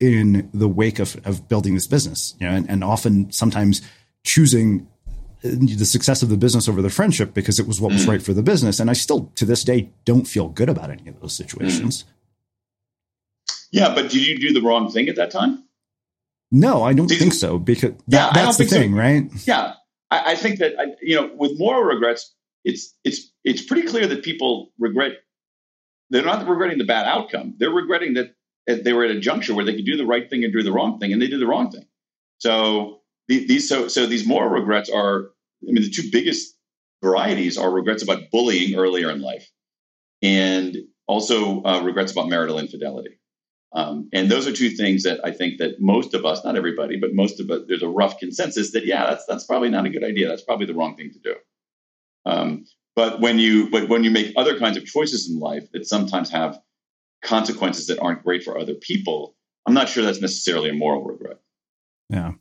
[0.00, 2.34] in the wake of of building this business.
[2.40, 3.82] You know, and, and often sometimes
[4.24, 4.88] choosing
[5.42, 8.08] the success of the business over the friendship because it was what was mm.
[8.08, 8.80] right for the business.
[8.80, 12.02] And I still, to this day, don't feel good about any of those situations.
[12.02, 12.06] Mm.
[13.70, 15.64] Yeah, but did you do the wrong thing at that time?
[16.50, 18.98] No, I don't think so because that, yeah, that's the thing, so.
[18.98, 19.46] right?
[19.46, 19.74] Yeah,
[20.10, 22.34] I, I think that I, you know, with moral regrets,
[22.64, 25.12] it's it's it's pretty clear that people regret
[26.10, 27.54] they're not regretting the bad outcome.
[27.58, 28.34] They're regretting that
[28.66, 30.72] they were at a juncture where they could do the right thing and do the
[30.72, 31.86] wrong thing, and they did the wrong thing.
[32.38, 35.30] So these so so these moral regrets are.
[35.66, 36.54] I mean, the two biggest
[37.02, 39.50] varieties are regrets about bullying earlier in life,
[40.22, 40.76] and
[41.06, 43.18] also uh, regrets about marital infidelity.
[43.72, 46.96] Um, and those are two things that I think that most of us, not everybody,
[46.96, 49.90] but most of us, there's a rough consensus that yeah, that's that's probably not a
[49.90, 50.28] good idea.
[50.28, 51.34] That's probably the wrong thing to do.
[52.24, 52.64] Um,
[52.96, 56.30] but when you but when you make other kinds of choices in life that sometimes
[56.30, 56.58] have
[57.22, 59.36] consequences that aren't great for other people,
[59.66, 61.38] I'm not sure that's necessarily a moral regret.
[62.08, 62.32] Yeah.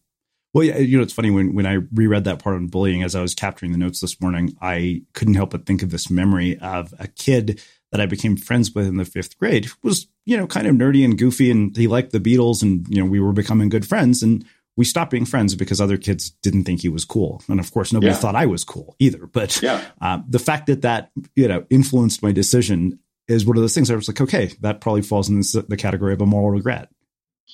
[0.53, 3.15] Well, yeah, you know, it's funny when, when I reread that part on bullying as
[3.15, 6.57] I was capturing the notes this morning, I couldn't help but think of this memory
[6.59, 7.61] of a kid
[7.91, 11.05] that I became friends with in the fifth grade was, you know, kind of nerdy
[11.05, 14.22] and goofy and he liked the Beatles and, you know, we were becoming good friends.
[14.22, 14.45] And
[14.76, 17.41] we stopped being friends because other kids didn't think he was cool.
[17.47, 18.18] And of course, nobody yeah.
[18.18, 19.26] thought I was cool either.
[19.26, 19.84] But yeah.
[20.01, 23.89] uh, the fact that that, you know, influenced my decision is one of those things
[23.89, 26.89] I was like, okay, that probably falls in this, the category of a moral regret.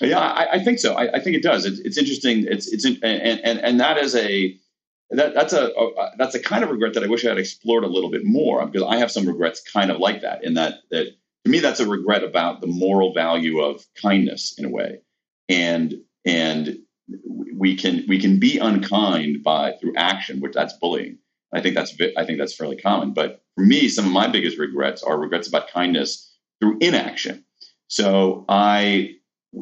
[0.02, 0.96] Yeah, I, I think so.
[0.96, 1.66] I, I, think it does.
[1.66, 2.46] It's, it's interesting.
[2.48, 4.58] It's, it's, and, and, and that is a,
[5.14, 7.84] that, that's a, a, that's a kind of regret that I wish I had explored
[7.84, 10.80] a little bit more because I have some regrets kind of like that in that,
[10.92, 11.08] that
[11.46, 15.00] to me, that's a regret about the moral value of kindness in a way.
[15.50, 15.96] And,
[16.26, 16.80] and
[17.54, 21.18] we can we can be unkind by through action, which that's bullying.
[21.54, 23.14] I think that's I think that's fairly common.
[23.14, 27.44] But for me, some of my biggest regrets are regrets about kindness through inaction.
[27.88, 29.16] So I,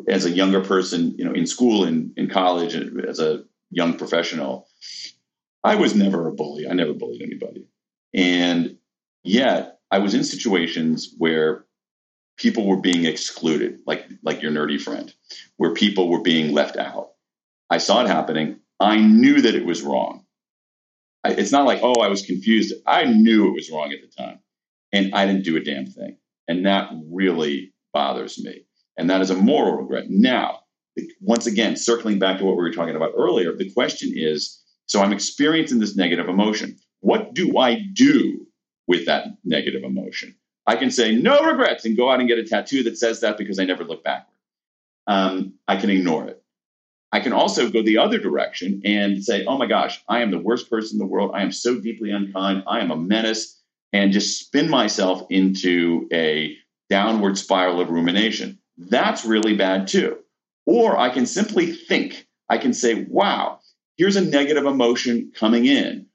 [0.07, 4.67] as a younger person, you know, in school, in in college, as a young professional,
[5.63, 6.67] I was never a bully.
[6.67, 7.67] I never bullied anybody,
[8.13, 8.77] and
[9.23, 11.65] yet I was in situations where
[12.37, 15.13] people were being excluded, like like your nerdy friend,
[15.57, 17.09] where people were being left out
[17.71, 18.61] I saw it happening.
[18.79, 20.25] I knew that it was wrong.
[21.25, 22.73] I, it's not like, oh, I was confused.
[22.87, 24.39] I knew it was wrong at the time.
[24.93, 26.17] And I didn't do a damn thing.
[26.47, 28.65] And that really bothers me.
[28.97, 30.05] And that is a moral regret.
[30.09, 30.61] Now,
[31.21, 34.60] once again, circling back to what we were talking about earlier, the question is
[34.91, 36.75] so I'm experiencing this negative emotion.
[36.99, 38.45] What do I do
[38.87, 40.35] with that negative emotion?
[40.67, 43.37] I can say no regrets and go out and get a tattoo that says that
[43.37, 44.35] because I never look backward.
[45.07, 46.43] Um, I can ignore it.
[47.13, 50.39] I can also go the other direction and say, oh my gosh, I am the
[50.39, 51.31] worst person in the world.
[51.33, 52.65] I am so deeply unkind.
[52.67, 53.61] I am a menace.
[53.93, 56.57] And just spin myself into a
[56.89, 58.59] downward spiral of rumination.
[58.77, 60.17] That's really bad too.
[60.65, 63.60] Or I can simply think, I can say, wow,
[63.97, 66.07] here's a negative emotion coming in.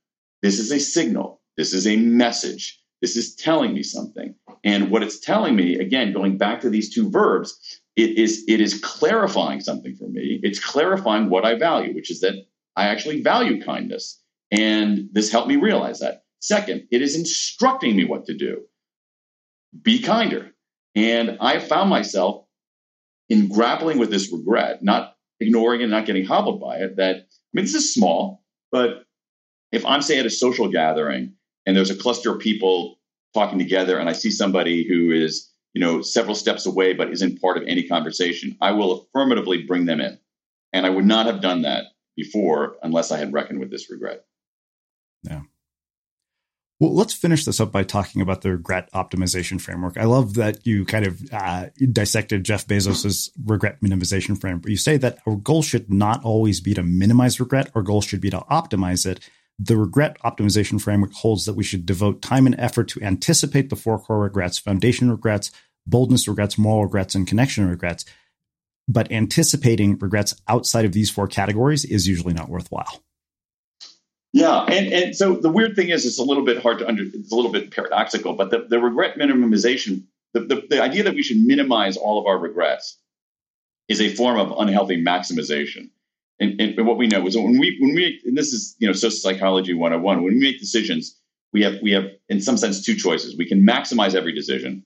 [0.43, 1.41] This is a signal.
[1.57, 2.81] This is a message.
[3.01, 4.35] This is telling me something.
[4.65, 8.61] And what it's telling me, again, going back to these two verbs, it is it
[8.61, 10.41] is clarifying something for me.
[10.43, 12.35] It's clarifying what I value, which is that
[12.75, 14.21] I actually value kindness.
[14.51, 16.25] And this helped me realize that.
[16.41, 18.63] Second, it is instructing me what to do.
[19.83, 20.53] Be kinder.
[20.95, 22.45] And I found myself
[23.29, 27.65] in grappling with this regret, not ignoring it, not getting hobbled by it, that mean,
[27.65, 29.05] this is small, but
[29.73, 31.35] if I'm, say, at a social gathering
[31.67, 32.99] and there's a cluster of people
[33.35, 37.39] talking together and I see somebody who is you know, several steps away but isn't
[37.39, 40.19] part of any conversation, I will affirmatively bring them in.
[40.73, 41.85] And I would not have done that
[42.17, 44.25] before unless I had reckoned with this regret.
[45.25, 45.43] Yeah.
[46.79, 49.97] Well, let's finish this up by talking about the regret optimization framework.
[49.97, 54.69] I love that you kind of uh, dissected Jeff Bezos's regret minimization framework.
[54.69, 57.71] You say that our goal should not always be to minimize regret.
[57.75, 59.21] Our goal should be to optimize it.
[59.59, 63.77] The regret optimization framework holds that we should devote time and effort to anticipate the
[63.77, 65.51] four core regrets, foundation regrets,
[65.87, 68.05] boldness regrets, moral regrets, and connection regrets.
[68.89, 73.03] but anticipating regrets outside of these four categories is usually not worthwhile.
[74.37, 77.05] Yeah, and, and so the weird thing is, it's a little bit hard to under.
[77.05, 80.03] It's a little bit paradoxical, but the, the regret minimization,
[80.35, 82.99] the, the, the idea that we should minimize all of our regrets,
[83.89, 85.89] is a form of unhealthy maximization.
[86.39, 88.93] And, and what we know is when we when we and this is you know
[88.93, 91.19] social psychology 101 when we make decisions
[91.55, 94.85] we have we have in some sense two choices we can maximize every decision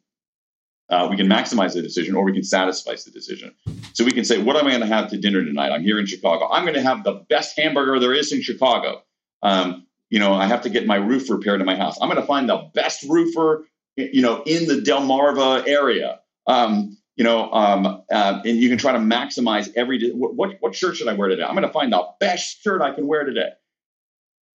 [0.91, 3.53] uh, we can maximize the decision or we can satisfice the decision
[3.95, 5.99] so we can say what am i going to have to dinner tonight i'm here
[5.99, 9.03] in chicago i'm going to have the best hamburger there is in chicago
[9.43, 12.21] um, you know i have to get my roof repaired in my house i'm going
[12.21, 18.03] to find the best roofer you know in the delmarva area um, you know, um,
[18.11, 20.11] uh, and you can try to maximize every.
[20.11, 21.43] What, what, what shirt should I wear today?
[21.43, 23.51] I'm going to find the best shirt I can wear today.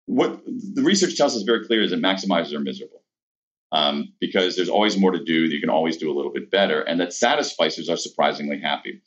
[0.06, 3.02] What the research tells us very clear is that maximizers are miserable
[3.72, 5.32] um, because there's always more to do.
[5.32, 9.02] You can always do a little bit better, and that satisficers are surprisingly happy.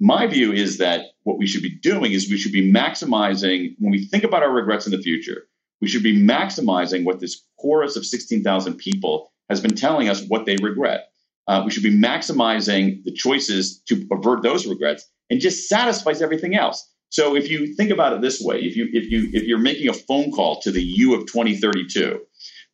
[0.00, 3.92] My view is that what we should be doing is we should be maximizing when
[3.92, 5.46] we think about our regrets in the future.
[5.80, 10.46] We should be maximizing what this chorus of 16,000 people has been telling us what
[10.46, 11.10] they regret
[11.50, 16.54] uh, we should be maximizing the choices to avert those regrets and just satisfice everything
[16.54, 16.88] else.
[17.08, 19.88] So if you think about it this way, if you if you if you're making
[19.88, 22.20] a phone call to the you of 2032,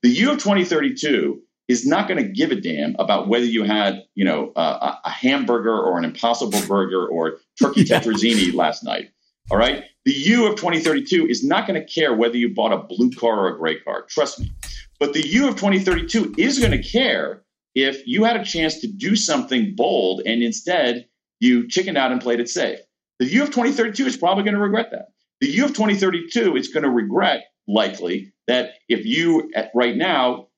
[0.02, 4.05] the you of 2032 is not going to give a damn about whether you had
[4.14, 9.10] you know uh, a hamburger or an impossible burger or turkey tetrazzini last night.
[9.51, 12.78] All right, the you of 2032 is not going to care whether you bought a
[12.78, 14.05] blue car or a gray car.
[14.09, 14.52] Trust me.
[14.98, 17.43] But the you of 2032 is going to care
[17.74, 21.06] if you had a chance to do something bold and instead
[21.38, 22.80] you chickened out and played it safe.
[23.18, 25.09] The you of 2032 is probably going to regret that.
[25.40, 30.48] The you of 2032 is going to regret likely that if you right now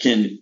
[0.00, 0.38] can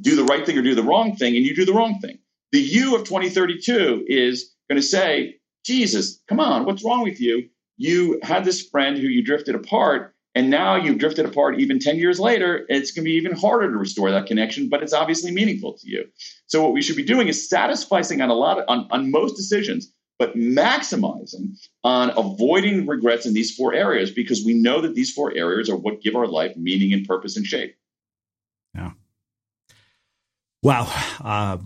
[0.00, 2.18] do the right thing or do the wrong thing and you do the wrong thing.
[2.52, 7.48] The you of 2032 is going to say, Jesus, come on, what's wrong with you?
[7.76, 11.96] You had this friend who you drifted apart and now you've drifted apart even 10
[11.96, 15.32] years later, it's going to be even harder to restore that connection, but it's obviously
[15.32, 16.04] meaningful to you.
[16.46, 19.36] So what we should be doing is satisficing on a lot of, on, on most
[19.36, 25.12] decisions, but maximizing on avoiding regrets in these four areas because we know that these
[25.12, 27.74] four areas are what give our life meaning and purpose and shape.
[30.62, 30.92] Wow.
[31.22, 31.58] Uh,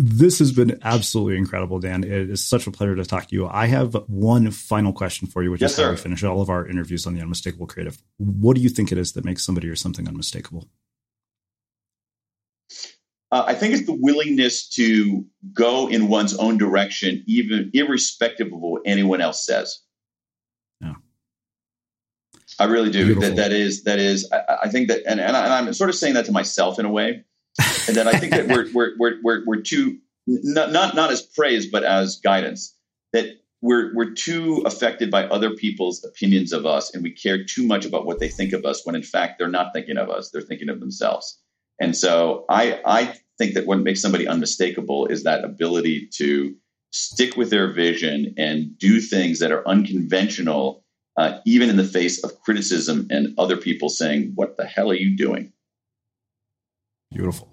[0.00, 2.04] this has been absolutely incredible, Dan.
[2.04, 3.48] It is such a pleasure to talk to you.
[3.48, 5.90] I have one final question for you, which yes, is how sir.
[5.90, 8.00] we finish all of our interviews on the Unmistakable Creative.
[8.16, 10.68] What do you think it is that makes somebody or something unmistakable?
[13.30, 18.60] Uh, I think it's the willingness to go in one's own direction, even irrespective of
[18.60, 19.80] what anyone else says.
[20.80, 20.94] Yeah.
[22.58, 23.16] I really do.
[23.16, 24.30] That that is that is.
[24.32, 26.86] I, I think that, and, and, I, am sort of saying that to myself in
[26.86, 27.24] a way
[27.86, 31.22] and then I think that we're we're we're we're, we're too not, not not as
[31.22, 32.74] praise but as guidance
[33.12, 37.64] that we're we're too affected by other people's opinions of us and we care too
[37.64, 40.30] much about what they think of us when in fact they're not thinking of us
[40.30, 41.40] they're thinking of themselves.
[41.80, 46.54] And so i i think that what makes somebody unmistakable is that ability to
[46.90, 50.84] stick with their vision and do things that are unconventional
[51.16, 54.94] uh, even in the face of criticism and other people saying what the hell are
[54.94, 55.52] you doing
[57.10, 57.52] Beautiful.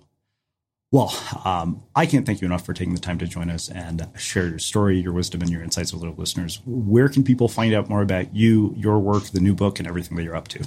[0.91, 1.13] Well,
[1.43, 4.47] um, I can't thank you enough for taking the time to join us and share
[4.47, 6.61] your story, your wisdom, and your insights with our listeners.
[6.65, 10.15] Where can people find out more about you, your work, the new book, and everything
[10.15, 10.65] that you're up to?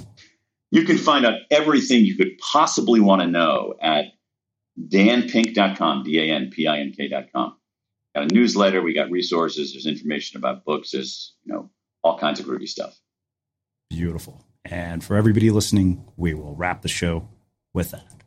[0.71, 4.05] You can find out everything you could possibly want to know at
[4.79, 7.57] danpink.com, D A N P I N K.com.
[8.15, 11.69] Got a newsletter, we got resources, there's information about books, there's, you know,
[12.03, 12.95] all kinds of groovy stuff.
[13.89, 14.43] Beautiful.
[14.65, 17.27] And for everybody listening, we will wrap the show
[17.73, 18.19] with that.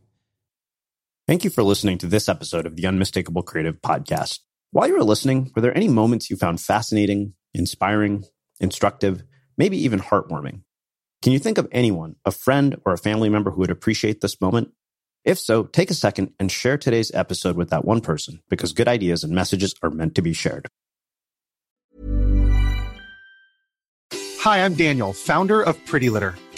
[1.28, 4.40] Thank you for listening to this episode of the Unmistakable Creative Podcast.
[4.72, 8.24] While you were listening, were there any moments you found fascinating, inspiring,
[8.58, 9.22] instructive,
[9.56, 10.62] maybe even heartwarming?
[11.22, 14.40] Can you think of anyone, a friend or a family member who would appreciate this
[14.40, 14.72] moment?
[15.24, 18.88] If so, take a second and share today's episode with that one person because good
[18.88, 20.66] ideas and messages are meant to be shared.
[24.40, 26.34] Hi, I'm Daniel, founder of Pretty Litter.